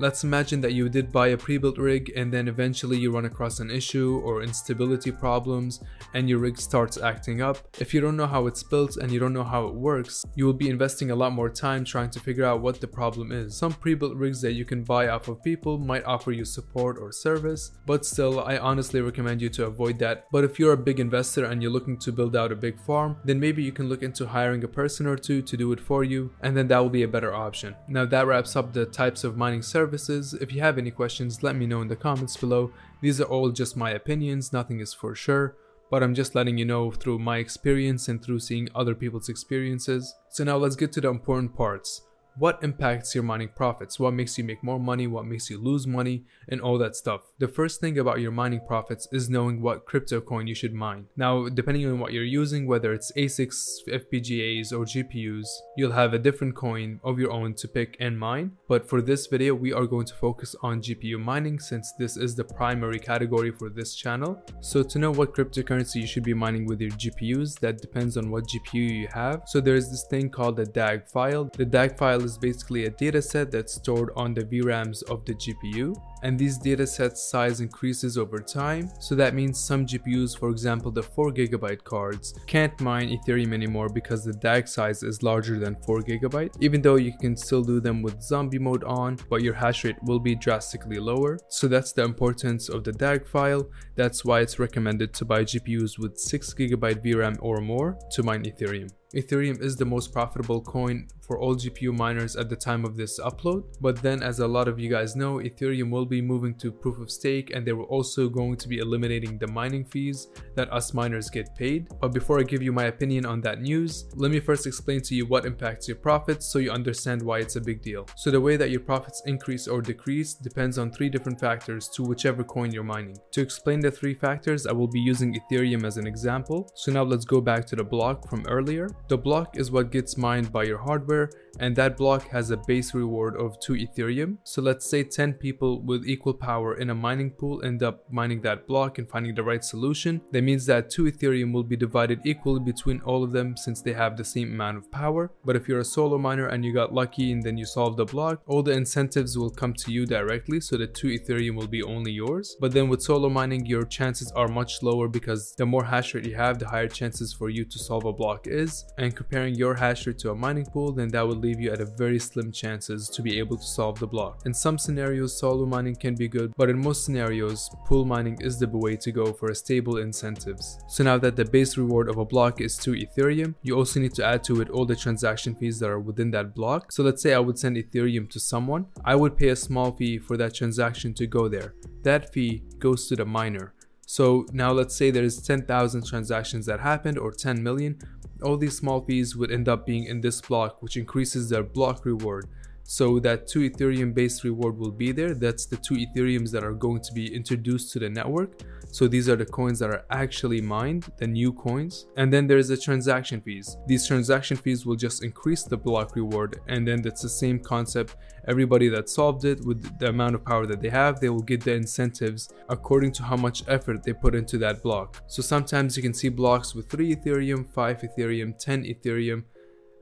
Let's 0.00 0.24
imagine 0.24 0.62
that 0.62 0.72
you 0.72 0.88
did 0.88 1.12
buy 1.12 1.26
a 1.26 1.36
pre-built 1.36 1.76
rig 1.76 2.10
and 2.16 2.32
then 2.32 2.48
eventually 2.48 2.96
you 2.96 3.10
run 3.10 3.26
across 3.26 3.60
an 3.60 3.70
issue 3.70 4.22
or 4.24 4.42
instability 4.42 5.12
problems 5.12 5.80
and 6.14 6.26
your 6.26 6.38
rig 6.38 6.56
starts 6.56 6.96
acting 6.96 7.42
up. 7.42 7.58
If 7.78 7.92
you 7.92 8.00
don't 8.00 8.16
know 8.16 8.26
how 8.26 8.46
it's 8.46 8.62
built 8.62 8.96
and 8.96 9.12
you 9.12 9.20
don't 9.20 9.34
know 9.34 9.44
how 9.44 9.66
it 9.66 9.74
works, 9.74 10.24
you 10.36 10.46
will 10.46 10.54
be 10.54 10.70
investing 10.70 11.10
a 11.10 11.14
lot 11.14 11.34
more 11.34 11.50
time 11.50 11.84
trying 11.84 12.08
to 12.12 12.18
figure 12.18 12.46
out 12.46 12.62
what 12.62 12.80
the 12.80 12.86
problem 12.88 13.30
is. 13.30 13.54
Some 13.54 13.74
pre-built 13.74 14.16
rigs 14.16 14.40
that 14.40 14.54
you 14.54 14.64
can 14.64 14.84
buy 14.84 15.08
off 15.08 15.28
of 15.28 15.42
people 15.42 15.76
might 15.76 16.06
offer 16.06 16.32
you 16.32 16.46
support 16.46 16.96
or 16.98 17.12
service, 17.12 17.72
but 17.84 18.06
still 18.06 18.40
I 18.40 18.56
honestly 18.56 19.02
recommend 19.02 19.42
you 19.42 19.50
to 19.50 19.66
avoid 19.66 19.98
that. 19.98 20.28
But 20.32 20.44
if 20.44 20.58
you're 20.58 20.72
a 20.72 20.78
big 20.78 20.98
investor 20.98 21.44
and 21.44 21.60
you're 21.60 21.70
looking 21.70 21.98
to 21.98 22.10
build 22.10 22.34
out 22.34 22.52
a 22.52 22.56
big 22.56 22.80
farm, 22.80 23.18
then 23.22 23.38
maybe 23.38 23.62
you 23.62 23.72
can 23.72 23.90
look 23.90 24.02
into 24.02 24.26
hiring 24.26 24.64
a 24.64 24.68
person 24.68 25.06
or 25.06 25.16
two 25.16 25.42
to 25.42 25.58
do 25.58 25.70
it 25.72 25.80
for 25.80 26.04
you 26.04 26.32
and 26.40 26.56
then 26.56 26.68
that 26.68 26.78
will 26.78 26.88
be 26.88 27.02
a 27.02 27.08
better 27.08 27.34
option. 27.34 27.76
Now 27.86 28.06
that 28.06 28.26
wraps 28.26 28.56
up 28.56 28.72
the 28.72 28.86
types 28.86 29.24
of 29.24 29.36
mining 29.36 29.60
services 29.60 29.89
services. 29.90 30.34
If 30.40 30.52
you 30.52 30.60
have 30.60 30.78
any 30.78 30.90
questions, 30.90 31.42
let 31.42 31.56
me 31.56 31.66
know 31.66 31.82
in 31.82 31.88
the 31.88 31.96
comments 31.96 32.36
below. 32.36 32.72
These 33.00 33.20
are 33.20 33.24
all 33.24 33.50
just 33.50 33.76
my 33.76 33.90
opinions, 33.90 34.52
nothing 34.52 34.80
is 34.80 34.94
for 34.94 35.14
sure, 35.14 35.56
but 35.90 36.02
I'm 36.02 36.14
just 36.14 36.34
letting 36.34 36.58
you 36.58 36.64
know 36.64 36.92
through 36.92 37.18
my 37.18 37.38
experience 37.38 38.08
and 38.08 38.22
through 38.22 38.38
seeing 38.38 38.68
other 38.74 38.94
people's 38.94 39.28
experiences. 39.28 40.14
So 40.30 40.44
now 40.44 40.58
let's 40.58 40.76
get 40.76 40.92
to 40.92 41.00
the 41.00 41.08
important 41.08 41.56
parts 41.56 42.02
what 42.40 42.62
impacts 42.62 43.14
your 43.14 43.24
mining 43.24 43.50
profits, 43.54 44.00
what 44.00 44.12
makes 44.12 44.36
you 44.38 44.44
make 44.44 44.62
more 44.62 44.80
money, 44.80 45.06
what 45.06 45.26
makes 45.26 45.50
you 45.50 45.58
lose 45.58 45.86
money, 45.86 46.24
and 46.48 46.60
all 46.60 46.78
that 46.78 46.96
stuff. 46.96 47.20
The 47.38 47.48
first 47.48 47.80
thing 47.80 47.98
about 47.98 48.20
your 48.20 48.30
mining 48.30 48.62
profits 48.66 49.06
is 49.12 49.28
knowing 49.28 49.60
what 49.60 49.84
crypto 49.86 50.20
coin 50.20 50.46
you 50.46 50.54
should 50.54 50.74
mine. 50.74 51.06
Now, 51.16 51.48
depending 51.48 51.86
on 51.86 51.98
what 51.98 52.12
you're 52.12 52.24
using, 52.24 52.66
whether 52.66 52.92
it's 52.92 53.12
ASICs, 53.16 53.86
FPGAs, 53.88 54.72
or 54.72 54.84
GPUs, 54.84 55.46
you'll 55.76 55.92
have 55.92 56.14
a 56.14 56.18
different 56.18 56.54
coin 56.54 57.00
of 57.04 57.18
your 57.18 57.30
own 57.30 57.54
to 57.54 57.68
pick 57.68 57.96
and 58.00 58.18
mine. 58.18 58.52
But 58.68 58.88
for 58.88 59.02
this 59.02 59.26
video, 59.26 59.54
we 59.54 59.72
are 59.72 59.86
going 59.86 60.06
to 60.06 60.14
focus 60.14 60.56
on 60.62 60.80
GPU 60.80 61.18
mining 61.18 61.58
since 61.58 61.92
this 61.98 62.16
is 62.16 62.34
the 62.34 62.44
primary 62.44 62.98
category 62.98 63.50
for 63.50 63.68
this 63.68 63.94
channel. 63.94 64.42
So 64.60 64.82
to 64.82 64.98
know 64.98 65.10
what 65.10 65.34
cryptocurrency 65.34 65.96
you 65.96 66.06
should 66.06 66.24
be 66.24 66.34
mining 66.34 66.66
with 66.66 66.80
your 66.80 66.92
GPUs, 66.92 67.58
that 67.60 67.82
depends 67.82 68.16
on 68.16 68.30
what 68.30 68.44
GPU 68.44 69.00
you 69.00 69.08
have. 69.12 69.42
So 69.46 69.60
there's 69.60 69.90
this 69.90 70.04
thing 70.04 70.30
called 70.30 70.58
a 70.58 70.64
DAG 70.64 71.06
file. 71.06 71.50
The 71.54 71.66
DAG 71.66 71.98
file 71.98 72.20
file 72.20 72.29
is 72.30 72.38
basically 72.38 72.86
a 72.86 72.90
dataset 72.90 73.50
that's 73.50 73.74
stored 73.74 74.10
on 74.16 74.34
the 74.34 74.42
VRAMs 74.42 75.02
of 75.10 75.24
the 75.24 75.34
GPU. 75.34 75.94
And 76.22 76.38
these 76.38 76.58
datasets 76.58 77.18
size 77.18 77.60
increases 77.60 78.18
over 78.18 78.38
time. 78.38 78.90
So 79.00 79.14
that 79.14 79.34
means 79.34 79.58
some 79.58 79.86
GPUs, 79.86 80.38
for 80.38 80.50
example 80.50 80.90
the 80.90 81.02
4GB 81.02 81.84
cards, 81.84 82.34
can't 82.46 82.78
mine 82.80 83.08
Ethereum 83.08 83.52
anymore 83.52 83.88
because 83.88 84.24
the 84.24 84.32
DAG 84.32 84.68
size 84.68 85.02
is 85.02 85.22
larger 85.22 85.58
than 85.58 85.76
4GB, 85.76 86.56
even 86.60 86.82
though 86.82 86.96
you 86.96 87.12
can 87.20 87.36
still 87.36 87.62
do 87.62 87.80
them 87.80 88.02
with 88.02 88.22
zombie 88.22 88.58
mode 88.58 88.84
on, 88.84 89.18
but 89.28 89.42
your 89.42 89.54
hash 89.54 89.84
rate 89.84 90.02
will 90.04 90.20
be 90.20 90.34
drastically 90.34 90.98
lower. 90.98 91.38
So 91.48 91.68
that's 91.68 91.92
the 91.92 92.04
importance 92.04 92.68
of 92.68 92.84
the 92.84 92.92
DAG 92.92 93.26
file. 93.26 93.68
That's 93.96 94.24
why 94.24 94.40
it's 94.40 94.58
recommended 94.58 95.12
to 95.14 95.24
buy 95.24 95.44
GPUs 95.44 95.98
with 95.98 96.16
6GB 96.16 97.04
VRAM 97.04 97.36
or 97.40 97.60
more 97.60 97.98
to 98.12 98.22
mine 98.22 98.44
Ethereum. 98.44 98.90
Ethereum 99.14 99.60
is 99.60 99.74
the 99.74 99.84
most 99.84 100.12
profitable 100.12 100.60
coin 100.60 101.08
for 101.20 101.38
all 101.40 101.56
GPU 101.56 101.92
miners 101.96 102.36
at 102.36 102.48
the 102.48 102.54
time 102.54 102.84
of 102.84 102.96
this 102.96 103.18
upload. 103.18 103.64
But 103.80 104.00
then 104.02 104.22
as 104.22 104.38
a 104.38 104.46
lot 104.46 104.68
of 104.68 104.78
you 104.78 104.88
guys 104.88 105.16
know, 105.16 105.38
Ethereum 105.38 105.90
will 105.90 106.06
be 106.10 106.20
moving 106.20 106.54
to 106.56 106.70
proof 106.70 106.98
of 106.98 107.10
stake 107.10 107.52
and 107.54 107.66
they 107.66 107.72
were 107.72 107.84
also 107.84 108.28
going 108.28 108.56
to 108.56 108.68
be 108.68 108.78
eliminating 108.78 109.38
the 109.38 109.46
mining 109.46 109.84
fees 109.84 110.28
that 110.56 110.70
us 110.72 110.92
miners 110.92 111.30
get 111.30 111.54
paid. 111.56 111.88
But 112.00 112.12
before 112.12 112.40
I 112.40 112.42
give 112.42 112.62
you 112.62 112.72
my 112.72 112.84
opinion 112.84 113.24
on 113.24 113.40
that 113.42 113.62
news, 113.62 114.06
let 114.16 114.30
me 114.30 114.40
first 114.40 114.66
explain 114.66 115.00
to 115.02 115.14
you 115.14 115.24
what 115.26 115.46
impacts 115.46 115.88
your 115.88 115.96
profits 115.96 116.46
so 116.52 116.58
you 116.58 116.70
understand 116.70 117.22
why 117.22 117.38
it's 117.38 117.56
a 117.56 117.60
big 117.60 117.80
deal. 117.80 118.06
So 118.16 118.30
the 118.30 118.40
way 118.40 118.56
that 118.56 118.70
your 118.70 118.80
profits 118.80 119.22
increase 119.26 119.68
or 119.68 119.80
decrease 119.80 120.34
depends 120.34 120.76
on 120.76 120.90
three 120.90 121.08
different 121.08 121.40
factors 121.40 121.88
to 121.90 122.02
whichever 122.02 122.44
coin 122.44 122.72
you're 122.72 122.82
mining. 122.82 123.16
To 123.32 123.40
explain 123.40 123.80
the 123.80 123.90
three 123.90 124.14
factors, 124.14 124.66
I 124.66 124.72
will 124.72 124.88
be 124.88 125.00
using 125.00 125.34
Ethereum 125.34 125.84
as 125.84 125.96
an 125.96 126.06
example. 126.06 126.70
So 126.74 126.90
now 126.92 127.04
let's 127.04 127.24
go 127.24 127.40
back 127.40 127.64
to 127.66 127.76
the 127.76 127.84
block 127.84 128.28
from 128.28 128.44
earlier. 128.48 128.88
The 129.08 129.18
block 129.18 129.56
is 129.56 129.70
what 129.70 129.92
gets 129.92 130.16
mined 130.16 130.52
by 130.52 130.64
your 130.64 130.78
hardware 130.78 131.30
and 131.58 131.74
that 131.76 131.96
block 131.96 132.28
has 132.28 132.50
a 132.50 132.56
base 132.56 132.94
reward 132.94 133.36
of 133.36 133.58
2 133.60 133.74
Ethereum. 133.74 134.38
So 134.44 134.62
let's 134.62 134.88
say 134.88 135.02
10 135.02 135.34
people 135.34 135.82
with 135.82 136.06
equal 136.06 136.34
power 136.34 136.76
in 136.76 136.90
a 136.90 136.94
mining 136.94 137.30
pool 137.30 137.62
end 137.64 137.82
up 137.82 138.10
mining 138.10 138.40
that 138.42 138.66
block 138.66 138.98
and 138.98 139.08
finding 139.08 139.34
the 139.34 139.42
right 139.42 139.64
solution. 139.64 140.20
That 140.32 140.42
means 140.42 140.66
that 140.66 140.90
2 140.90 141.04
Ethereum 141.04 141.52
will 141.52 141.64
be 141.64 141.76
divided 141.76 142.20
equally 142.24 142.60
between 142.60 143.00
all 143.00 143.24
of 143.24 143.32
them 143.32 143.56
since 143.56 143.82
they 143.82 143.92
have 143.92 144.16
the 144.16 144.24
same 144.24 144.52
amount 144.52 144.78
of 144.78 144.90
power. 144.90 145.32
But 145.44 145.56
if 145.56 145.68
you're 145.68 145.80
a 145.80 145.84
solo 145.84 146.18
miner 146.18 146.46
and 146.46 146.64
you 146.64 146.72
got 146.72 146.94
lucky 146.94 147.32
and 147.32 147.42
then 147.42 147.56
you 147.56 147.66
solved 147.66 147.96
the 147.96 148.04
block, 148.04 148.42
all 148.46 148.62
the 148.62 148.72
incentives 148.72 149.36
will 149.36 149.50
come 149.50 149.74
to 149.74 149.92
you 149.92 150.06
directly 150.06 150.60
so 150.60 150.76
the 150.76 150.86
2 150.86 151.08
Ethereum 151.08 151.56
will 151.56 151.66
be 151.66 151.82
only 151.82 152.12
yours. 152.12 152.56
But 152.60 152.72
then 152.72 152.88
with 152.88 153.02
solo 153.02 153.28
mining, 153.28 153.66
your 153.66 153.84
chances 153.84 154.30
are 154.32 154.48
much 154.48 154.82
lower 154.82 155.08
because 155.08 155.54
the 155.56 155.66
more 155.66 155.84
hash 155.84 156.14
rate 156.14 156.26
you 156.26 156.34
have, 156.34 156.58
the 156.58 156.68
higher 156.68 156.88
chances 156.88 157.32
for 157.32 157.48
you 157.48 157.64
to 157.64 157.78
solve 157.78 158.04
a 158.04 158.12
block 158.12 158.46
is. 158.46 158.84
And 158.98 159.14
comparing 159.14 159.54
your 159.54 159.74
hash 159.74 160.06
rate 160.06 160.18
to 160.20 160.30
a 160.30 160.34
mining 160.34 160.66
pool, 160.66 160.92
then 160.92 161.08
that 161.08 161.26
would 161.26 161.39
leave 161.40 161.60
you 161.60 161.70
at 161.72 161.80
a 161.80 161.84
very 161.84 162.18
slim 162.18 162.52
chances 162.52 163.08
to 163.08 163.22
be 163.22 163.38
able 163.38 163.56
to 163.56 163.64
solve 163.64 163.98
the 163.98 164.06
block. 164.06 164.42
In 164.46 164.54
some 164.54 164.78
scenarios, 164.78 165.38
solo 165.38 165.66
mining 165.66 165.96
can 165.96 166.14
be 166.14 166.28
good, 166.28 166.52
but 166.56 166.70
in 166.70 166.78
most 166.78 167.04
scenarios, 167.04 167.70
pool 167.86 168.04
mining 168.04 168.38
is 168.40 168.58
the 168.58 168.68
way 168.68 168.96
to 168.96 169.12
go 169.12 169.32
for 169.32 169.52
stable 169.54 169.98
incentives. 169.98 170.78
So 170.88 171.04
now 171.04 171.18
that 171.18 171.36
the 171.36 171.44
base 171.44 171.76
reward 171.76 172.08
of 172.08 172.18
a 172.18 172.24
block 172.24 172.60
is 172.60 172.76
2 172.76 172.92
Ethereum, 172.92 173.54
you 173.62 173.76
also 173.76 174.00
need 174.00 174.14
to 174.14 174.24
add 174.24 174.44
to 174.44 174.60
it 174.60 174.70
all 174.70 174.86
the 174.86 174.96
transaction 174.96 175.54
fees 175.54 175.78
that 175.80 175.90
are 175.90 176.00
within 176.00 176.30
that 176.32 176.54
block. 176.54 176.92
So 176.92 177.02
let's 177.02 177.22
say 177.22 177.34
I 177.34 177.38
would 177.38 177.58
send 177.58 177.76
Ethereum 177.76 178.28
to 178.30 178.40
someone, 178.40 178.86
I 179.04 179.14
would 179.16 179.36
pay 179.36 179.48
a 179.48 179.56
small 179.56 179.92
fee 179.92 180.18
for 180.18 180.36
that 180.36 180.54
transaction 180.54 181.14
to 181.14 181.26
go 181.26 181.48
there. 181.48 181.74
That 182.02 182.32
fee 182.32 182.62
goes 182.78 183.08
to 183.08 183.16
the 183.16 183.24
miner. 183.24 183.74
So 184.06 184.44
now 184.52 184.72
let's 184.72 184.96
say 184.96 185.12
there's 185.12 185.40
10,000 185.40 186.04
transactions 186.04 186.66
that 186.66 186.80
happened 186.80 187.16
or 187.16 187.30
10 187.30 187.62
million, 187.62 187.96
all 188.42 188.56
these 188.56 188.76
small 188.76 189.00
fees 189.00 189.36
would 189.36 189.50
end 189.50 189.68
up 189.68 189.86
being 189.86 190.04
in 190.04 190.20
this 190.20 190.40
block 190.40 190.82
which 190.82 190.96
increases 190.96 191.48
their 191.48 191.62
block 191.62 192.04
reward 192.04 192.48
so 192.90 193.20
that 193.20 193.46
2 193.46 193.70
Ethereum 193.70 194.12
based 194.12 194.42
reward 194.42 194.76
will 194.76 194.90
be 194.90 195.12
there 195.12 195.32
that's 195.32 195.64
the 195.64 195.76
2 195.76 195.94
ethereums 196.04 196.50
that 196.50 196.64
are 196.64 196.72
going 196.72 197.00
to 197.00 197.12
be 197.12 197.32
introduced 197.32 197.92
to 197.92 198.00
the 198.00 198.10
network 198.10 198.50
so 198.92 199.06
these 199.06 199.28
are 199.28 199.36
the 199.36 199.46
coins 199.46 199.78
that 199.78 199.90
are 199.90 200.04
actually 200.10 200.60
mined, 200.60 201.06
the 201.16 201.26
new 201.26 201.52
coins. 201.52 202.06
And 202.16 202.32
then 202.32 202.46
there's 202.46 202.68
the 202.68 202.76
transaction 202.76 203.40
fees. 203.40 203.76
These 203.86 204.06
transaction 204.06 204.56
fees 204.56 204.84
will 204.84 204.96
just 204.96 205.22
increase 205.22 205.62
the 205.62 205.76
block 205.76 206.16
reward. 206.16 206.60
And 206.66 206.86
then 206.86 207.00
that's 207.00 207.22
the 207.22 207.28
same 207.28 207.60
concept. 207.60 208.16
Everybody 208.48 208.88
that 208.88 209.08
solved 209.08 209.44
it 209.44 209.64
with 209.64 209.98
the 209.98 210.08
amount 210.08 210.34
of 210.34 210.44
power 210.44 210.66
that 210.66 210.80
they 210.80 210.88
have, 210.88 211.20
they 211.20 211.28
will 211.28 211.42
get 211.42 211.62
the 211.62 211.74
incentives 211.74 212.48
according 212.68 213.12
to 213.12 213.22
how 213.22 213.36
much 213.36 213.62
effort 213.68 214.02
they 214.02 214.12
put 214.12 214.34
into 214.34 214.58
that 214.58 214.82
block. 214.82 215.22
So 215.28 215.40
sometimes 215.40 215.96
you 215.96 216.02
can 216.02 216.14
see 216.14 216.28
blocks 216.28 216.74
with 216.74 216.90
3 216.90 217.14
Ethereum, 217.14 217.72
5 217.72 218.02
Ethereum, 218.02 218.58
10 218.58 218.84
Ethereum. 218.84 219.44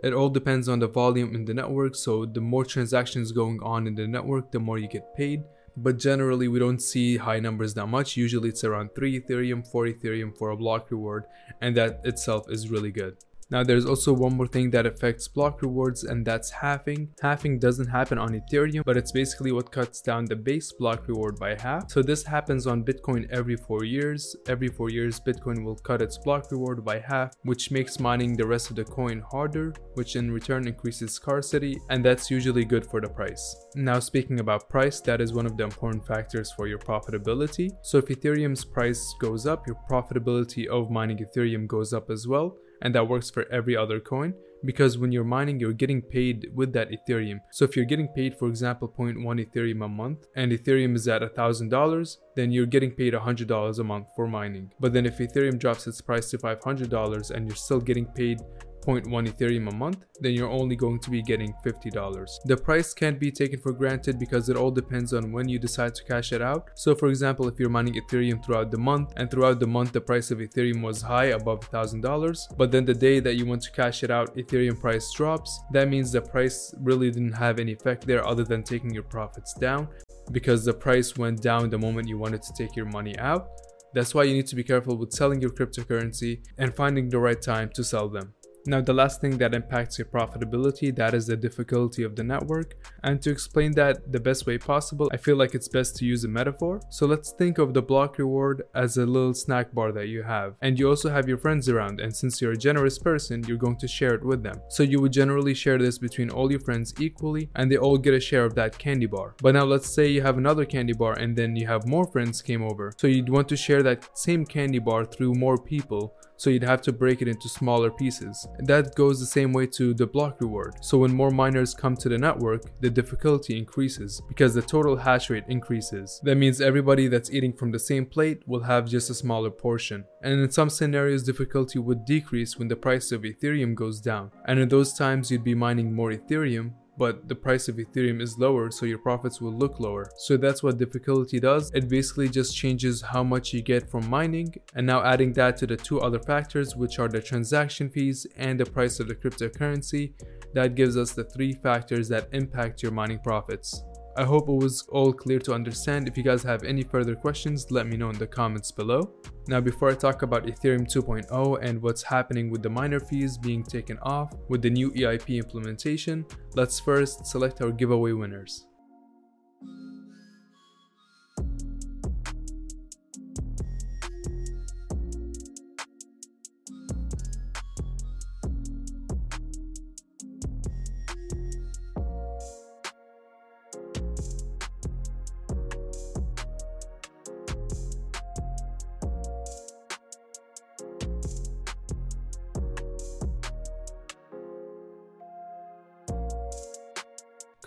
It 0.02 0.14
all 0.14 0.28
depends 0.28 0.69
on 0.69 0.78
the 0.78 0.88
volume 0.88 1.35
in 1.35 1.45
the 1.45 1.55
network. 1.55 1.95
So 1.95 2.25
the 2.25 2.40
more 2.40 2.64
transactions 2.64 3.33
going 3.33 3.61
on 3.62 3.87
in 3.87 3.95
the 3.95 4.07
network, 4.07 4.52
the 4.52 4.61
more 4.61 4.78
you 4.78 4.88
get 4.88 5.14
paid 5.17 5.43
but 5.83 5.99
generally 5.99 6.49
we 6.49 6.59
don't 6.59 6.83
see 6.83 7.17
high 7.17 7.38
numbers 7.38 7.75
that 7.75 7.87
much. 7.87 8.17
Usually 8.17 8.49
it's 8.49 8.64
around 8.64 8.90
3 8.95 9.21
Ethereum, 9.21 9.67
4 9.67 9.87
Ethereum 9.87 10.37
for 10.37 10.50
a 10.50 10.57
block 10.57 10.90
reward, 10.90 11.25
and 11.61 11.76
that 11.76 12.00
itself 12.05 12.50
is 12.50 12.69
really 12.69 12.90
good. 12.90 13.17
Now 13.50 13.64
there's 13.64 13.87
also 13.87 14.12
one 14.12 14.37
more 14.37 14.47
thing 14.47 14.71
that 14.73 14.85
affects 14.85 15.26
block 15.26 15.62
rewards 15.62 16.05
and 16.05 16.25
that's 16.25 16.50
halving. 16.50 17.09
Halving 17.23 17.59
doesn't 17.59 17.88
happen 17.88 18.19
on 18.19 18.38
Ethereum 18.38 18.83
but 18.85 18.99
it's 18.99 19.12
basically 19.12 19.52
what 19.52 19.73
cuts 19.73 20.02
down 20.02 20.26
the 20.26 20.37
base 20.37 20.71
block 20.73 21.09
reward 21.09 21.38
by 21.38 21.57
half. 21.59 21.90
So 21.90 22.02
this 22.02 22.23
happens 22.25 22.67
on 22.67 22.85
Bitcoin 22.85 23.26
every 23.31 23.57
4 23.57 23.85
years. 23.85 24.37
Every 24.49 24.69
4 24.69 24.90
years 24.90 25.19
Bitcoin 25.19 25.64
will 25.64 25.76
cut 25.76 26.02
its 26.02 26.19
block 26.19 26.52
reward 26.52 26.85
by 26.85 26.99
half 26.99 27.33
which 27.45 27.71
makes 27.71 27.99
mining 27.99 28.37
the 28.37 28.47
rest 28.47 28.69
of 28.69 28.76
the 28.76 28.85
coin 28.85 29.23
harder 29.31 29.73
which 29.95 30.17
in 30.17 30.31
return 30.31 30.69
increases 30.69 31.12
scarcity 31.12 31.81
and 31.88 32.05
that's 32.05 32.31
usually 32.31 32.67
good 32.67 32.85
for 32.85 33.00
the 33.00 33.09
price. 33.09 33.57
Now 33.75 33.99
speaking 33.99 34.40
about 34.40 34.69
price 34.69 35.00
that 35.00 35.23
is 35.23 35.33
one 35.33 35.47
of 35.47 35.57
the 35.57 35.64
important 35.64 36.07
factors 36.07 36.52
for 36.52 36.67
your 36.67 36.78
profitability. 36.78 37.71
So 37.83 37.97
if 37.97 38.09
Ethereum's 38.09 38.64
price 38.64 39.14
goes 39.19 39.47
up 39.47 39.67
your 39.67 39.78
profitability 39.90 40.67
of 40.67 40.90
mining 40.90 41.19
Ethereum 41.19 41.67
goes 41.67 41.95
up 41.95 42.11
as 42.11 42.28
well 42.28 42.59
and 42.82 42.94
that 42.94 43.08
works 43.08 43.30
for 43.30 43.47
every 43.50 43.76
other 43.76 44.00
coin 44.00 44.35
because 44.64 44.99
when 44.99 45.12
you're 45.12 45.25
mining 45.25 45.61
you're 45.61 45.73
getting 45.73 46.02
paid 46.02 46.50
with 46.54 46.73
that 46.73 46.90
ethereum. 46.90 47.38
So 47.52 47.64
if 47.64 47.76
you're 47.76 47.85
getting 47.85 48.08
paid 48.08 48.37
for 48.37 48.49
example 48.49 48.92
0.1 48.97 49.16
ethereum 49.16 49.85
a 49.85 49.88
month 49.88 50.26
and 50.35 50.52
ethereum 50.52 50.94
is 50.97 51.06
at 51.08 51.35
thousand 51.35 51.68
dollars 51.68 52.18
then 52.35 52.50
you're 52.50 52.66
getting 52.66 52.90
paid 52.90 53.14
hundred 53.14 53.49
dollars 53.49 53.78
a 53.78 53.85
month 53.85 54.08
for 54.16 54.26
mining. 54.26 54.73
But 54.80 54.92
then 54.92 55.06
if 55.06 55.18
ethereum 55.18 55.58
drops 55.58 55.87
its 55.87 56.00
price 56.00 56.30
to 56.30 56.38
five 56.38 56.62
hundred 56.62 56.90
dollars 56.90 57.30
and 57.30 57.47
you're 57.47 57.56
still 57.56 57.80
getting 57.80 58.06
paid 58.06 58.40
0.1 58.88 59.28
Ethereum 59.28 59.71
a 59.71 59.75
month, 59.75 60.04
then 60.21 60.33
you're 60.33 60.49
only 60.49 60.75
going 60.75 60.99
to 61.00 61.11
be 61.11 61.21
getting 61.21 61.52
$50. 61.64 62.28
The 62.47 62.57
price 62.57 62.95
can't 62.95 63.21
be 63.21 63.30
taken 63.30 63.61
for 63.61 63.73
granted 63.73 64.18
because 64.18 64.49
it 64.49 64.57
all 64.57 64.71
depends 64.71 65.12
on 65.12 65.30
when 65.30 65.47
you 65.49 65.59
decide 65.59 65.95
to 65.97 66.04
cash 66.04 66.33
it 66.33 66.40
out. 66.40 66.71
So 66.75 66.95
for 66.95 67.09
example, 67.09 67.49
if 67.49 67.61
you're 67.61 67.68
mining 67.68 67.95
Ethereum 67.95 68.42
throughout 68.42 68.71
the 68.71 68.78
month 68.78 69.12
and 69.16 69.30
throughout 69.30 69.61
the 69.61 69.66
month 69.66 69.92
the 69.92 70.00
price 70.00 70.30
of 70.30 70.38
Ethereum 70.38 70.83
was 70.83 71.02
high 71.02 71.26
above 71.26 71.71
$1000, 71.71 72.57
but 72.57 72.73
then 72.73 72.87
the 72.87 72.95
day 72.95 73.21
that 73.21 73.37
you 73.37 73.45
want 73.45 73.62
to 73.62 73.73
cash 73.73 74.02
it 74.02 74.11
out, 74.11 74.35
Ethereum 74.37 74.80
price 74.80 75.12
drops, 75.12 75.61
that 75.73 75.88
means 75.88 76.11
the 76.11 76.23
price 76.23 76.75
really 76.80 77.11
didn't 77.11 77.33
have 77.33 77.59
any 77.59 77.73
effect 77.73 78.07
there 78.07 78.26
other 78.26 78.45
than 78.45 78.62
taking 78.62 78.95
your 78.95 79.02
profits 79.02 79.52
down 79.52 79.88
because 80.33 80.64
the 80.64 80.73
price 80.73 81.16
went 81.16 81.42
down 81.42 81.71
the 81.71 81.78
moment 81.78 82.09
you 82.09 82.18
wanted 82.18 82.42
to 82.42 82.52
take 82.57 82.76
your 82.76 82.87
money 82.87 83.18
out. 83.18 83.49
That's 83.95 84.14
why 84.14 84.25
you 84.25 84.35
need 84.35 84.47
to 84.49 84.57
be 84.57 84.64
careful 84.64 84.97
with 84.97 85.12
selling 85.12 85.40
your 85.40 85.50
cryptocurrency 85.50 86.40
and 86.59 86.75
finding 86.75 87.09
the 87.09 87.18
right 87.18 87.40
time 87.40 87.71
to 87.71 87.83
sell 87.83 88.09
them. 88.09 88.35
Now 88.69 88.83
the 88.83 88.93
last 88.93 89.23
thing 89.23 89.39
that 89.39 89.55
impacts 89.55 89.99
your 89.99 90.09
profitability, 90.09 90.95
that 90.95 91.15
is 91.15 91.27
the 91.27 91.39
difficulty 91.39 92.03
of 92.03 92.15
the 92.15 92.23
network. 92.23 92.77
And 93.03 93.23
to 93.23 93.31
explain 93.31 93.73
that 93.77 94.13
the 94.13 94.21
best 94.21 94.45
way 94.45 94.59
possible, 94.59 95.09
I 95.11 95.17
feel 95.17 95.37
like 95.37 95.55
it's 95.55 95.69
best 95.69 95.97
to 95.97 96.05
use 96.05 96.25
a 96.25 96.29
metaphor. 96.29 96.83
So 96.91 97.07
let's 97.07 97.33
think 97.33 97.57
of 97.57 97.73
the 97.73 97.81
block 97.81 98.19
reward 98.19 98.65
as 98.75 98.99
a 98.99 99.07
little 99.07 99.33
snack 99.33 99.73
bar 99.73 99.91
that 99.93 100.09
you 100.09 100.23
have. 100.23 100.55
And 100.61 100.79
you 100.79 100.87
also 100.87 101.09
have 101.09 101.27
your 101.27 101.39
friends 101.39 101.71
around 101.71 101.99
and 101.99 102.15
since 102.15 102.43
you're 102.43 102.53
a 102.53 102.59
generous 102.59 102.99
person, 102.99 103.43
you're 103.45 103.57
going 103.57 103.79
to 103.79 103.89
share 103.89 104.13
it 104.13 104.23
with 104.23 104.43
them. 104.43 104.61
So 104.69 104.83
you 104.83 105.01
would 105.01 105.15
generally 105.15 105.55
share 105.55 105.79
this 105.79 105.97
between 105.97 106.29
all 106.29 106.51
your 106.51 106.61
friends 106.61 106.93
equally 107.01 107.49
and 107.57 107.73
they 107.73 107.79
all 107.79 107.97
get 107.97 108.13
a 108.13 108.21
share 108.21 108.45
of 108.45 108.55
that 108.57 108.77
candy 108.77 109.07
bar. 109.07 109.35
But 109.41 109.55
now 109.55 109.65
let's 109.65 109.89
say 109.89 110.09
you 110.09 110.21
have 110.21 110.37
another 110.37 110.67
candy 110.67 110.93
bar 110.93 111.15
and 111.15 111.35
then 111.35 111.57
you 111.57 111.67
have 111.67 111.89
more 111.89 112.07
friends 112.07 112.43
came 112.43 112.63
over. 112.63 112.93
So 112.99 113.07
you'd 113.07 113.31
want 113.31 113.49
to 113.49 113.57
share 113.57 113.83
that 113.85 114.19
same 114.19 114.45
candy 114.45 114.79
bar 114.79 115.07
through 115.07 115.33
more 115.37 115.57
people 115.57 116.15
so 116.38 116.49
you'd 116.49 116.62
have 116.62 116.80
to 116.83 116.92
break 116.92 117.21
it 117.21 117.28
into 117.28 117.49
smaller 117.49 117.90
pieces. 117.90 118.47
That 118.61 118.95
goes 118.95 119.21
the 119.21 119.26
same 119.26 119.52
way 119.52 119.66
to 119.66 119.92
the 119.92 120.07
block 120.07 120.40
reward. 120.40 120.76
So 120.80 120.99
when 120.99 121.12
more 121.12 121.30
miners 121.30 121.75
come 121.75 121.97
to 121.97 122.09
the 122.09 122.16
network, 122.16 122.62
the 122.80 122.88
difficulty 122.88 123.59
increases 123.59 124.23
because 124.28 124.54
the 124.54 124.62
total 124.62 124.97
hash 124.97 125.28
rate 125.28 125.45
increases. 125.49 126.21
That 126.23 126.37
means 126.37 126.61
everybody 126.61 127.09
that's 127.09 127.30
eating 127.30 127.52
from 127.52 127.73
the 127.73 127.78
same 127.78 128.07
plate 128.07 128.42
will 128.47 128.62
have 128.62 128.88
just 128.88 129.11
a 129.11 129.14
smaller 129.14 129.50
portion. 129.50 130.04
And 130.23 130.40
in 130.40 130.50
some 130.50 130.71
scenarios, 130.71 131.25
difficulty 131.25 131.78
would 131.78 132.04
decrease 132.04 132.57
when 132.57 132.68
the 132.68 132.76
price 132.76 133.12
of 133.12 133.23
Ethereum 133.23 133.75
goes 133.75 134.00
down. 134.00 134.30
And 134.47 134.59
in 134.61 134.68
those 134.68 134.92
times, 134.92 135.30
you'd 135.30 135.45
be 135.45 135.54
mining 135.54 135.92
more 135.92 136.12
Ethereum, 136.12 136.73
but 136.99 137.28
the 137.28 137.35
price 137.35 137.69
of 137.69 137.76
Ethereum 137.76 138.21
is 138.21 138.38
lower, 138.38 138.71
so 138.71 138.85
your 138.85 138.99
profits 138.99 139.40
will 139.40 139.52
look 139.52 139.78
lower. 139.78 140.11
So 140.19 140.37
that's 140.37 140.62
what 140.62 140.78
difficulty 140.78 141.38
does. 141.38 141.71
It 141.73 141.88
basically 141.88 142.28
just 142.28 142.57
changes 142.57 143.00
how 143.00 143.23
much 143.23 143.52
you 143.55 143.62
get 143.62 143.88
from 143.88 144.11
mining. 144.11 144.55
And 144.75 144.87
now 144.87 145.05
adding 145.05 145.33
that 145.35 145.57
to 145.59 145.67
the 145.67 145.76
two 145.76 146.00
other 146.00 146.19
factors, 146.19 146.75
which 146.75 146.99
are 146.99 147.09
the 147.09 147.23
transaction 147.23 147.88
fees 147.88 148.26
and 148.37 148.59
the 148.59 148.67
price 148.67 148.99
of 148.99 149.09
the 149.09 149.14
cryptocurrency, 149.14 150.12
that 150.55 150.75
gives 150.75 150.97
us 150.97 151.12
the 151.12 151.25
three 151.25 151.52
factors 151.52 152.09
that 152.09 152.28
impact 152.33 152.83
your 152.83 152.93
mining 152.93 153.21
profits. 153.21 153.83
I 154.19 154.25
hope 154.25 154.49
it 154.49 154.53
was 154.53 154.85
all 154.91 155.13
clear 155.13 155.39
to 155.39 155.55
understand. 155.55 156.09
If 156.09 156.17
you 156.17 156.25
guys 156.25 156.43
have 156.43 156.65
any 156.65 156.83
further 156.83 157.15
questions, 157.15 157.71
let 157.71 157.87
me 157.87 157.97
know 157.97 158.11
in 158.11 158.19
the 158.19 158.27
comments 158.27 158.73
below. 158.73 159.13
Now 159.47 159.61
before 159.61 159.91
I 159.91 159.95
talk 159.95 160.23
about 160.23 160.45
Ethereum 160.47 160.93
2.0 160.93 161.59
and 161.63 161.81
what's 161.81 162.03
happening 162.03 162.51
with 162.51 162.65
the 162.65 162.69
miner 162.69 162.99
fees 162.99 163.39
being 163.39 163.63
taken 163.63 163.97
off 164.03 164.33
with 164.49 164.61
the 164.61 164.71
new 164.71 164.91
EIP 164.91 165.37
implementation, 165.37 166.27
let's 166.57 166.81
first 166.81 167.27
select 167.27 167.63
our 167.63 167.71
giveaway 167.71 168.11
winners. 168.11 168.67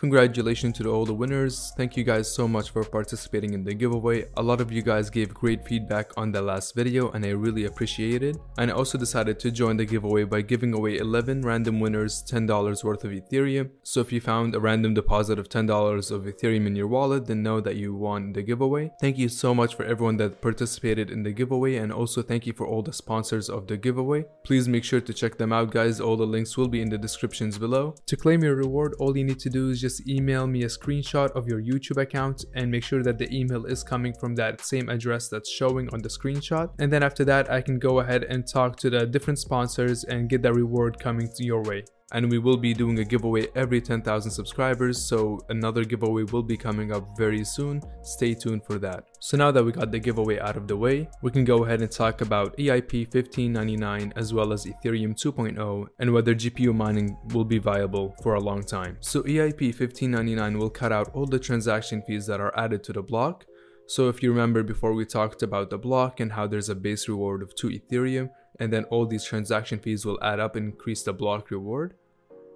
Congratulations 0.02 0.76
to 0.80 0.92
all 0.92 1.06
the 1.06 1.14
winners. 1.14 1.74
Thank 1.78 1.96
you 1.96 2.04
guys 2.04 2.34
so 2.34 2.48
much 2.48 2.72
for 2.72 2.84
participating 2.84 3.54
in 3.54 3.64
the 3.64 3.76
giveaway. 3.76 4.26
A 4.36 4.42
lot 4.42 4.60
of 4.60 4.72
you 4.72 4.82
guys 4.82 5.12
gave 5.12 5.32
great 5.32 5.64
feedback 5.64 6.10
on 6.18 6.32
the 6.32 6.42
last 6.42 6.74
video 6.74 7.12
and 7.12 7.24
I 7.24 7.30
really 7.30 7.66
appreciate 7.66 8.24
it. 8.24 8.36
And 8.58 8.72
I 8.72 8.74
also 8.74 8.98
decided 8.98 9.40
to 9.42 9.52
join 9.52 9.78
the 9.78 9.86
giveaway 9.86 10.24
by 10.24 10.42
giving 10.42 10.74
away 10.74 10.98
11 10.98 11.44
random 11.44 11.80
winners 11.80 12.24
$10 12.28 12.84
worth 12.84 13.04
of 13.04 13.12
Ethereum. 13.12 13.70
So 13.84 14.02
if 14.02 14.12
you 14.12 14.20
found 14.20 14.56
a 14.56 14.60
random 14.60 14.96
deposit 14.96 15.38
of 15.38 15.50
$10 15.50 16.10
of 16.10 16.24
Ethereum 16.24 16.66
in 16.66 16.76
your 16.76 16.88
wallet, 16.88 17.28
then 17.28 17.44
know 17.44 17.62
that 17.62 17.76
you 17.76 17.94
won 17.94 18.34
the 18.34 18.42
giveaway. 18.42 18.90
Thank 19.00 19.20
you 19.20 19.30
so 19.30 19.54
much 19.54 19.76
for 19.76 19.86
everyone 19.86 20.18
that 20.18 20.42
participated 20.42 21.12
in 21.12 21.22
the 21.22 21.32
giveaway 21.32 21.76
and 21.76 21.94
also 21.94 22.24
thank 22.24 22.48
you 22.48 22.54
for 22.54 22.66
all 22.66 22.82
the 22.82 22.92
sponsors 22.92 23.52
of 23.52 23.68
the 23.68 23.78
giveaway. 23.78 24.26
Please 24.44 24.68
make 24.68 24.84
sure 24.84 25.02
to 25.02 25.14
check 25.14 25.38
them 25.38 25.54
out 25.54 25.70
guys. 25.70 26.00
All 26.00 26.18
the 26.18 26.26
links 26.26 26.58
will 26.58 26.70
be 26.70 26.82
in 26.82 26.90
the 26.90 26.98
descriptions 26.98 27.60
below. 27.60 27.94
To 28.08 28.18
claim 28.18 28.44
your 28.44 28.56
reward, 28.56 28.96
all 28.98 29.16
you 29.16 29.24
need 29.24 29.38
to 29.42 29.52
do 29.52 29.70
is 29.70 29.80
just 29.80 29.91
just 29.92 30.10
email 30.10 30.48
me 30.48 30.64
a 30.64 30.68
screenshot 30.68 31.32
of 31.32 31.48
your 31.48 31.62
YouTube 31.62 32.02
account 32.02 32.46
and 32.56 32.72
make 32.72 32.84
sure 32.84 33.04
that 33.04 33.18
the 33.18 33.30
email 33.36 33.66
is 33.66 33.84
coming 33.84 34.14
from 34.20 34.36
that 34.36 34.62
same 34.62 34.90
address 34.90 35.28
that's 35.28 35.50
showing 35.50 35.90
on 35.94 36.00
the 36.02 36.10
screenshot. 36.10 36.70
And 36.80 36.92
then 36.92 37.04
after 37.04 37.26
that, 37.26 37.52
I 37.52 37.62
can 37.62 37.78
go 37.80 38.00
ahead 38.00 38.24
and 38.24 38.48
talk 38.48 38.78
to 38.78 38.90
the 38.90 39.06
different 39.06 39.40
sponsors 39.40 40.04
and 40.06 40.30
get 40.30 40.42
that 40.44 40.54
reward 40.54 41.00
coming 41.00 41.30
to 41.36 41.44
your 41.44 41.64
way 41.64 41.84
and 42.12 42.30
we 42.30 42.38
will 42.38 42.58
be 42.58 42.74
doing 42.74 43.00
a 43.00 43.04
giveaway 43.04 43.48
every 43.56 43.82
10,000 43.82 44.32
subscribers 44.32 45.02
so 45.02 45.40
another 45.50 45.84
giveaway 45.84 46.24
will 46.24 46.44
be 46.44 46.58
coming 46.58 46.92
up 46.92 47.06
very 47.18 47.44
soon. 47.44 47.82
Stay 48.04 48.34
tuned 48.34 48.64
for 48.66 48.78
that. 48.80 49.06
So 49.20 49.38
now 49.38 49.52
that 49.52 49.64
we 49.64 49.72
got 49.72 49.92
the 49.92 50.00
giveaway 50.00 50.40
out 50.40 50.58
of 50.58 50.68
the 50.68 50.78
way 50.78 51.10
we 51.22 51.32
can 51.32 51.46
go 51.46 51.64
ahead 51.64 51.82
and 51.82 51.92
talk 51.92 52.22
about 52.22 52.58
EIP 52.58 53.14
1599 53.14 54.14
as 54.16 54.34
well 54.34 54.54
as 54.54 54.66
Ethereum 54.66 55.14
2.0 55.14 55.88
and 56.00 56.14
whether 56.14 56.36
GPU 56.36 56.76
mining 56.76 57.18
will 57.34 57.46
be 57.46 57.60
viable 57.60 58.16
for 58.22 58.36
a 58.36 58.40
long 58.40 58.64
time. 58.64 58.98
So 59.00 59.24
EIP 59.24 59.62
1599 59.62 60.58
will 60.58 60.70
cut 60.70 60.92
out 60.92 61.12
all 61.14 61.26
the 61.26 61.40
transaction 61.40 62.02
fees 62.08 62.26
that 62.28 62.40
are 62.40 62.58
added 62.58 62.84
to 62.86 62.94
the 62.94 63.02
block. 63.02 63.46
So 63.88 64.08
if 64.08 64.24
you 64.24 64.32
remember 64.32 64.64
before 64.64 64.94
we 64.94 65.06
talked 65.06 65.44
about 65.44 65.70
the 65.70 65.78
block 65.78 66.20
and 66.20 66.32
how 66.32 66.48
there's 66.48 66.70
a 66.70 66.76
base 66.76 67.10
reward 67.10 67.42
of 67.42 67.54
2 67.56 67.68
Ethereum 67.70 68.30
and 68.60 68.72
then 68.72 68.84
all 68.86 69.06
these 69.06 69.26
transaction 69.26 69.80
fees 69.80 70.06
will 70.06 70.22
add 70.24 70.40
up 70.40 70.56
and 70.56 70.72
increase 70.72 71.04
the 71.04 71.14
block 71.14 71.52
reward. 71.52 71.96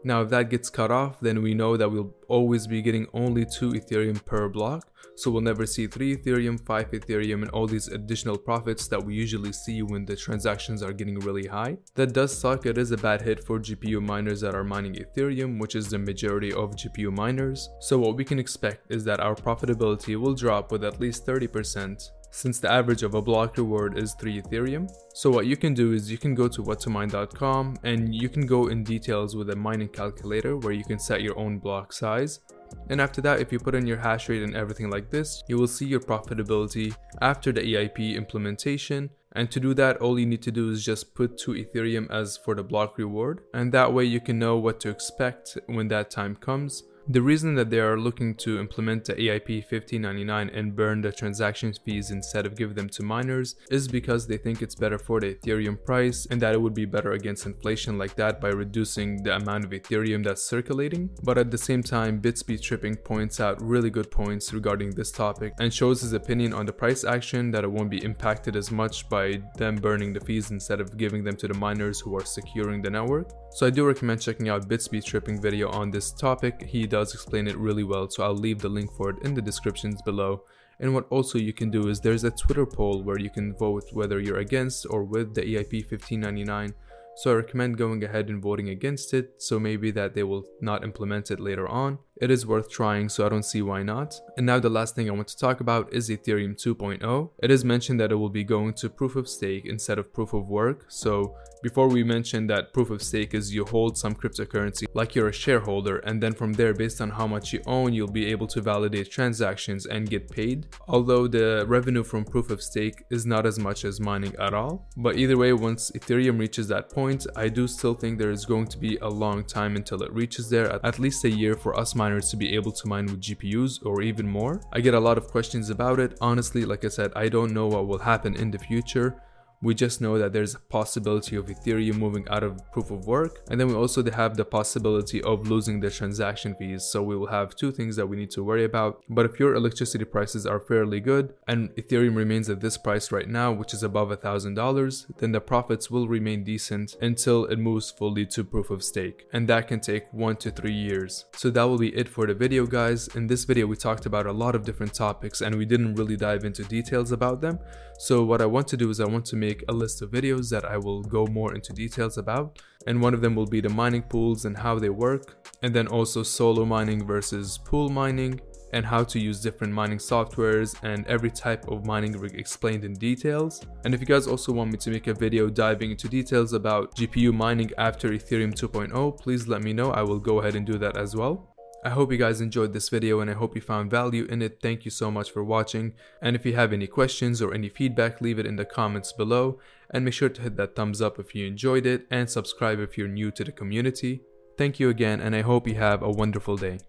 Now 0.06 0.22
if 0.22 0.30
that 0.30 0.52
gets 0.52 0.70
cut 0.70 0.92
off, 0.92 1.20
then 1.20 1.42
we 1.42 1.56
know 1.56 1.78
that 1.78 1.90
we'll 1.90 2.14
always 2.28 2.68
be 2.68 2.84
getting 2.84 3.08
only 3.14 3.44
2 3.44 3.72
Ethereum 3.72 4.24
per 4.24 4.48
block. 4.48 4.88
So 5.16 5.32
we'll 5.32 5.42
never 5.42 5.66
see 5.66 5.88
3 5.88 6.18
Ethereum, 6.18 6.64
5 6.64 6.92
Ethereum 6.92 7.42
and 7.42 7.50
all 7.50 7.66
these 7.66 7.88
additional 7.88 8.38
profits 8.38 8.88
that 8.90 9.04
we 9.04 9.16
usually 9.16 9.52
see 9.52 9.82
when 9.82 10.06
the 10.06 10.16
transactions 10.16 10.84
are 10.84 10.94
getting 10.94 11.18
really 11.22 11.48
high. 11.48 11.78
That 11.96 12.14
does 12.14 12.38
suck, 12.38 12.68
it 12.68 12.78
is 12.78 12.92
a 12.92 12.98
bad 12.98 13.24
hit 13.24 13.44
for 13.44 13.60
GPU 13.60 14.00
miners 14.00 14.42
that 14.42 14.54
are 14.54 14.64
mining 14.64 14.94
Ethereum, 14.96 15.60
which 15.60 15.76
is 15.76 15.90
the 15.90 15.98
majority 15.98 16.54
of 16.54 16.76
GPU 16.76 17.12
miners. 17.12 17.68
So 17.80 17.98
what 17.98 18.16
we 18.16 18.24
can 18.24 18.38
expect 18.38 18.92
is 18.92 19.04
that 19.06 19.20
our 19.20 19.34
profitability 19.34 20.18
will 20.18 20.36
drop 20.36 20.72
with 20.72 20.84
at 20.84 21.00
least 21.00 21.26
30% 21.26 22.12
since 22.36 22.60
the 22.60 22.70
average 22.70 23.02
of 23.02 23.16
a 23.16 23.22
block 23.22 23.56
reward 23.56 23.98
is 23.98 24.14
3 24.16 24.42
Ethereum. 24.42 24.92
So 25.14 25.30
what 25.30 25.46
you 25.46 25.56
can 25.56 25.74
do 25.74 25.94
is 25.94 26.12
you 26.12 26.18
can 26.18 26.36
go 26.36 26.50
to 26.50 26.62
whattomine.com 26.62 27.78
and 27.84 28.14
you 28.14 28.28
can 28.28 28.46
go 28.46 28.68
in 28.68 28.84
details 28.84 29.38
with 29.38 29.52
a 29.52 29.56
mining 29.56 29.88
calculator 29.88 30.58
where 30.58 30.74
you 30.74 30.84
can 30.84 31.00
set 31.00 31.22
your 31.22 31.40
own 31.40 31.60
block 31.60 31.94
size. 31.94 32.42
And 32.90 33.00
after 33.00 33.22
that, 33.22 33.40
if 33.40 33.54
you 33.54 33.60
put 33.60 33.74
in 33.74 33.88
your 33.88 33.98
hash 33.98 34.28
rate 34.28 34.44
and 34.44 34.54
everything 34.54 34.90
like 34.90 35.10
this, 35.10 35.44
you 35.48 35.58
will 35.58 35.68
see 35.68 35.86
your 35.86 36.02
profitability 36.02 36.94
after 37.22 37.54
the 37.54 37.62
EIP 37.62 38.18
implementation. 38.18 39.12
And 39.32 39.50
to 39.52 39.62
do 39.62 39.74
that, 39.76 39.98
all 39.98 40.20
you 40.20 40.26
need 40.26 40.42
to 40.44 40.52
do 40.52 40.72
is 40.72 40.84
just 40.84 41.16
put 41.16 41.38
2 41.38 41.54
Ethereum 41.54 42.12
as 42.12 42.36
for 42.36 42.54
the 42.54 42.64
block 42.64 42.98
reward. 42.98 43.44
And 43.54 43.72
that 43.72 43.94
way 43.94 44.04
you 44.04 44.20
can 44.20 44.38
know 44.40 44.58
what 44.58 44.82
to 44.82 44.90
expect 44.90 45.58
when 45.68 45.88
that 45.88 46.12
time 46.12 46.36
comes. 46.36 46.84
The 47.08 47.22
reason 47.22 47.54
that 47.54 47.70
they 47.70 47.80
are 47.80 48.00
looking 48.00 48.34
to 48.38 48.60
implement 48.60 49.06
the 49.06 49.14
EIP 49.14 49.62
1599 49.70 50.50
and 50.50 50.76
burn 50.76 51.02
the 51.02 51.12
transaction 51.12 51.72
fees 51.86 52.10
instead 52.10 52.48
of 52.48 52.56
give 52.56 52.74
them 52.74 52.90
to 52.90 53.04
miners 53.04 53.56
is 53.70 53.88
because 53.88 54.26
they 54.26 54.38
think 54.38 54.64
it's 54.64 54.74
better 54.74 54.98
for 54.98 55.20
the 55.20 55.36
Ethereum 55.36 55.78
price 55.86 56.26
and 56.32 56.42
that 56.42 56.56
it 56.56 56.62
would 56.62 56.74
be 56.74 56.86
better 56.86 57.12
against 57.12 57.46
inflation 57.46 58.00
like 58.00 58.16
that 58.16 58.42
by 58.42 58.48
reducing 58.50 59.22
the 59.22 59.36
amount 59.36 59.66
of 59.66 59.70
Ethereum 59.70 60.24
that's 60.24 60.42
circulating. 60.42 61.12
But 61.22 61.38
at 61.38 61.52
the 61.52 61.60
same 61.60 61.84
time, 61.84 62.20
BitsBeTrippin 62.20 63.04
points 63.04 63.40
out 63.40 63.62
really 63.62 63.92
good 63.92 64.10
points 64.10 64.52
regarding 64.52 64.90
this 64.90 65.12
topic 65.12 65.54
and 65.60 65.72
shows 65.72 66.02
his 66.02 66.14
opinion 66.14 66.54
on 66.54 66.66
the 66.66 66.74
price 66.74 67.04
action 67.04 67.52
that 67.52 67.64
it 67.64 67.72
won't 67.72 67.92
be 67.92 68.04
impacted 68.04 68.56
as 68.56 68.72
much 68.72 69.08
by 69.10 69.44
them 69.58 69.76
burning 69.76 70.12
the 70.12 70.22
fees 70.22 70.50
instead 70.50 70.82
of 70.82 70.98
giving 70.98 71.24
them 71.24 71.36
to 71.36 71.48
the 71.48 71.54
miners 71.54 72.00
who 72.00 72.18
are 72.18 72.26
securing 72.26 72.82
the 72.82 72.90
network. 72.90 73.30
So 73.52 73.68
I 73.68 73.70
do 73.70 73.86
recommend 73.86 74.22
checking 74.22 74.50
out 74.50 74.68
BitsBeTrippin 74.68 75.42
video 75.42 75.70
on 75.70 75.90
this 75.92 76.12
topic. 76.12 76.64
He 76.64 76.88
does 76.96 77.14
explain 77.14 77.48
it 77.48 77.58
really 77.68 77.84
well, 77.84 78.10
so 78.10 78.24
I'll 78.24 78.44
leave 78.48 78.60
the 78.60 78.76
link 78.78 78.90
for 78.98 79.10
it 79.12 79.22
in 79.26 79.34
the 79.34 79.48
descriptions 79.50 80.02
below. 80.02 80.44
And 80.80 80.94
what 80.94 81.08
also 81.10 81.38
you 81.38 81.54
can 81.54 81.70
do 81.70 81.88
is 81.90 82.00
there's 82.00 82.26
a 82.26 82.32
Twitter 82.42 82.66
poll 82.66 83.04
where 83.04 83.20
you 83.26 83.30
can 83.38 83.56
vote 83.66 83.86
whether 84.00 84.20
you're 84.20 84.46
against 84.48 84.88
or 84.90 85.04
with 85.04 85.34
the 85.36 85.42
EIP 85.42 85.74
1599 85.92 86.74
so 87.16 87.32
I 87.32 87.36
recommend 87.36 87.78
going 87.78 88.04
ahead 88.04 88.30
and 88.30 88.42
voting 88.42 88.70
against 88.70 89.14
it, 89.14 89.42
so 89.42 89.58
maybe 89.58 89.90
that 89.92 90.14
they 90.14 90.24
will 90.24 90.44
not 90.60 90.84
implement 90.84 91.32
it 91.32 91.40
later 91.40 91.68
on. 91.68 91.98
It 92.22 92.32
is 92.32 92.48
worth 92.48 92.70
trying, 92.70 93.10
so 93.10 93.26
I 93.26 93.30
don't 93.30 93.44
see 93.44 93.62
why 93.62 93.84
not. 93.84 94.22
And 94.38 94.46
now 94.46 94.58
the 94.60 94.70
last 94.70 94.96
thing 94.96 95.10
I 95.10 95.14
want 95.14 95.28
to 95.28 95.38
talk 95.38 95.60
about 95.60 95.92
is 95.92 96.10
Ethereum 96.10 96.56
2.0. 96.56 97.30
It 97.44 97.52
is 97.52 97.66
mentioned 97.66 98.00
that 98.00 98.12
it 98.14 98.16
will 98.16 98.30
be 98.30 98.46
going 98.46 98.74
to 98.76 98.90
proof 98.90 99.18
of 99.18 99.28
stake 99.28 99.66
instead 99.66 100.00
of 100.00 100.14
proof 100.14 100.32
of 100.34 100.48
work. 100.48 100.86
So 100.88 101.36
before 101.62 101.90
we 101.90 102.04
mentioned 102.06 102.50
that 102.50 102.72
proof 102.72 102.90
of 102.90 103.02
stake 103.02 103.34
is 103.34 103.54
you 103.54 103.66
hold 103.66 103.98
some 103.98 104.16
cryptocurrency 104.16 104.86
like 104.94 105.14
you're 105.14 105.30
a 105.30 105.34
shareholder 105.34 105.98
and 106.00 106.22
then 106.24 106.32
from 106.32 106.54
there 106.54 106.74
based 106.74 107.02
on 107.02 107.10
how 107.10 107.28
much 107.28 107.52
you 107.52 107.62
own 107.66 107.92
you'll 107.92 108.08
be 108.08 108.28
able 108.28 108.48
to 108.48 108.62
validate 108.62 109.12
transactions 109.12 109.86
and 109.86 110.10
get 110.10 110.30
paid. 110.30 110.68
Although 110.88 111.28
the 111.28 111.66
revenue 111.68 112.04
from 112.04 112.24
proof 112.24 112.50
of 112.50 112.62
stake 112.62 113.04
is 113.10 113.26
not 113.26 113.46
as 113.46 113.60
much 113.60 113.84
as 113.84 114.00
mining 114.00 114.36
at 114.40 114.54
all. 114.54 114.88
But 114.96 115.18
either 115.18 115.38
way 115.38 115.52
once 115.52 115.92
Ethereum 115.92 116.40
reaches 116.40 116.70
that 116.70 116.90
point 116.90 117.28
I 117.36 117.50
do 117.50 117.68
still 117.68 117.94
think 117.94 118.20
there 118.20 118.32
is 118.32 118.46
going 118.46 118.68
to 118.68 118.78
be 118.78 118.96
a 118.98 119.10
long 119.10 119.44
time 119.44 119.76
until 119.76 120.02
it 120.02 120.14
reaches 120.14 120.50
there, 120.50 120.80
at 120.86 120.98
least 120.98 121.26
a 121.26 121.30
year 121.30 121.56
for 121.56 121.78
us 121.78 121.94
miners 121.94 122.05
to 122.12 122.38
be 122.38 122.56
able 122.56 122.72
to 122.72 122.88
mine 122.88 123.06
with 123.06 123.22
GPUs 123.22 123.86
or 123.86 124.02
even 124.02 124.28
more. 124.28 124.62
I 124.72 124.80
get 124.82 124.94
a 124.94 125.00
lot 125.00 125.18
of 125.18 125.28
questions 125.28 125.70
about 125.70 126.00
it. 126.00 126.18
Honestly, 126.22 126.66
like 126.66 126.86
I 126.86 126.90
said, 126.90 127.12
I 127.16 127.30
don't 127.30 127.54
know 127.54 127.68
what 127.68 127.88
will 127.88 128.00
happen 128.00 128.36
in 128.36 128.52
the 128.52 128.60
future. 128.60 129.22
We 129.66 129.74
just 129.74 130.00
know 130.00 130.20
that 130.20 130.32
there's 130.32 130.54
a 130.54 130.60
possibility 130.60 131.36
of 131.36 131.48
Ethereum 131.48 131.98
moving 131.98 132.28
out 132.30 132.44
of 132.44 132.72
proof 132.72 132.92
of 132.92 133.08
work. 133.08 133.42
And 133.50 133.60
then 133.60 133.68
we 133.68 133.74
also 133.74 134.08
have 134.12 134.38
the 134.38 134.46
possibility 134.46 135.24
of 135.24 135.48
losing 135.48 135.80
the 135.80 135.90
transaction 135.90 136.54
fees. 136.54 136.84
So 136.84 137.02
we 137.02 137.16
will 137.16 137.34
have 137.38 137.56
two 137.56 137.72
things 137.72 137.96
that 137.96 138.06
we 138.06 138.16
need 138.16 138.30
to 138.32 138.44
worry 138.44 138.64
about. 138.64 139.02
But 139.10 139.26
if 139.26 139.40
your 139.40 139.56
electricity 139.56 140.06
prices 140.06 140.46
are 140.46 140.60
fairly 140.60 141.00
good 141.00 141.34
and 141.48 141.72
Ethereum 141.78 142.16
remains 142.16 142.48
at 142.48 142.62
this 142.62 142.78
price 142.78 143.12
right 143.12 143.28
now, 143.28 143.52
which 143.54 143.74
is 143.74 143.82
above 143.82 144.12
a 144.12 144.18
$1,000, 144.18 145.18
then 145.18 145.32
the 145.32 145.42
profits 145.42 145.90
will 145.90 146.08
remain 146.08 146.44
decent 146.44 146.96
until 147.02 147.46
it 147.46 147.58
moves 147.58 147.90
fully 147.90 148.28
to 148.28 148.44
proof 148.44 148.70
of 148.70 148.84
stake. 148.84 149.26
And 149.34 149.48
that 149.48 149.68
can 149.68 149.80
take 149.80 150.14
one 150.14 150.36
to 150.44 150.52
three 150.52 150.74
years. 150.74 151.26
So 151.36 151.50
that 151.50 151.64
will 151.64 151.80
be 151.80 151.90
it 151.96 152.08
for 152.08 152.28
the 152.28 152.36
video 152.36 152.68
guys. 152.68 153.08
In 153.16 153.26
this 153.26 153.46
video, 153.46 153.66
we 153.66 153.78
talked 153.78 154.06
about 154.06 154.28
a 154.28 154.32
lot 154.32 154.54
of 154.54 154.64
different 154.64 154.94
topics 154.94 155.42
and 155.42 155.56
we 155.56 155.66
didn't 155.66 155.96
really 155.96 156.18
dive 156.18 156.46
into 156.46 156.64
details 156.66 157.12
about 157.12 157.42
them. 157.42 157.58
So 157.98 158.24
what 158.24 158.42
I 158.42 158.46
want 158.46 158.68
to 158.70 158.78
do 158.78 158.90
is 158.90 159.00
I 159.00 159.08
want 159.08 159.26
to 159.28 159.36
make 159.36 159.64
a 159.70 159.74
list 159.74 160.02
of 160.02 160.12
videos 160.12 160.50
that 160.50 160.66
I 160.66 160.78
will 160.78 161.02
go 161.02 161.26
more 161.28 161.56
into 161.56 161.74
details 161.74 162.18
about 162.18 162.60
and 162.88 163.02
one 163.02 163.14
of 163.14 163.22
them 163.22 163.36
will 163.36 163.46
be 163.46 163.62
the 163.62 163.70
mining 163.70 164.04
pools 164.04 164.46
and 164.46 164.58
how 164.58 164.78
they 164.78 164.90
work 164.90 165.48
and 165.64 165.74
then 165.74 165.88
also 165.88 166.22
solo 166.22 166.66
mining 166.66 167.08
versus 167.08 167.58
pool 167.58 167.90
mining 167.90 168.40
and 168.74 168.86
how 168.86 169.04
to 169.04 169.20
use 169.20 169.40
different 169.40 169.72
mining 169.72 169.98
softwares 169.98 170.76
and 170.84 171.08
every 171.08 171.32
type 171.32 171.66
of 171.70 171.86
mining 171.86 172.12
rig 172.12 172.36
explained 172.36 172.84
in 172.84 172.94
details. 172.94 173.66
And 173.86 173.94
if 173.94 174.02
you 174.02 174.06
guys 174.06 174.28
also 174.28 174.52
want 174.52 174.72
me 174.72 174.78
to 174.80 174.92
make 174.92 175.08
a 175.08 175.14
video 175.14 175.50
diving 175.50 175.92
into 175.92 176.10
details 176.10 176.52
about 176.52 176.94
GPU 176.96 177.34
mining 177.34 177.72
after 177.78 178.10
Ethereum 178.10 178.54
2.0, 178.54 179.18
please 179.18 179.48
let 179.48 179.64
me 179.64 179.72
know. 179.72 179.92
I 179.92 180.02
will 180.02 180.20
go 180.20 180.40
ahead 180.40 180.56
and 180.56 180.66
do 180.66 180.78
that 180.80 180.98
as 180.98 181.16
well. 181.16 181.55
I 181.84 181.90
hope 181.90 182.12
you 182.12 182.18
guys 182.18 182.42
enjoyed 182.42 182.74
this 182.74 182.90
video 182.90 183.20
and 183.20 183.30
I 183.30 183.34
hope 183.34 183.56
you 183.56 183.62
found 183.62 183.92
value 183.92 184.26
in 184.26 184.42
it. 184.42 184.60
Thank 184.62 184.86
you 184.86 184.92
so 184.92 185.12
much 185.12 185.32
for 185.32 185.44
watching. 185.44 185.94
And 186.22 186.36
if 186.36 186.46
you 186.46 186.56
have 186.56 186.74
any 186.74 186.88
questions 186.88 187.42
or 187.42 187.54
any 187.54 187.70
feedback, 187.70 188.22
leave 188.22 188.40
it 188.40 188.48
in 188.48 188.56
the 188.56 188.66
comments 188.66 189.14
below. 189.14 189.60
And 189.92 190.04
make 190.04 190.16
sure 190.16 190.30
to 190.30 190.42
hit 190.42 190.56
that 190.58 190.76
thumbs 190.76 191.02
up 191.02 191.20
if 191.20 191.36
you 191.36 191.46
enjoyed 191.46 191.86
it 191.86 192.08
and 192.10 192.30
subscribe 192.30 192.80
if 192.80 192.98
you're 192.98 193.08
new 193.08 193.30
to 193.32 193.44
the 193.44 193.52
community. 193.52 194.22
Thank 194.58 194.80
you 194.80 194.90
again 194.90 195.20
and 195.20 195.36
I 195.36 195.42
hope 195.42 195.68
you 195.68 195.76
have 195.76 196.02
a 196.02 196.10
wonderful 196.10 196.58
day. 196.58 196.80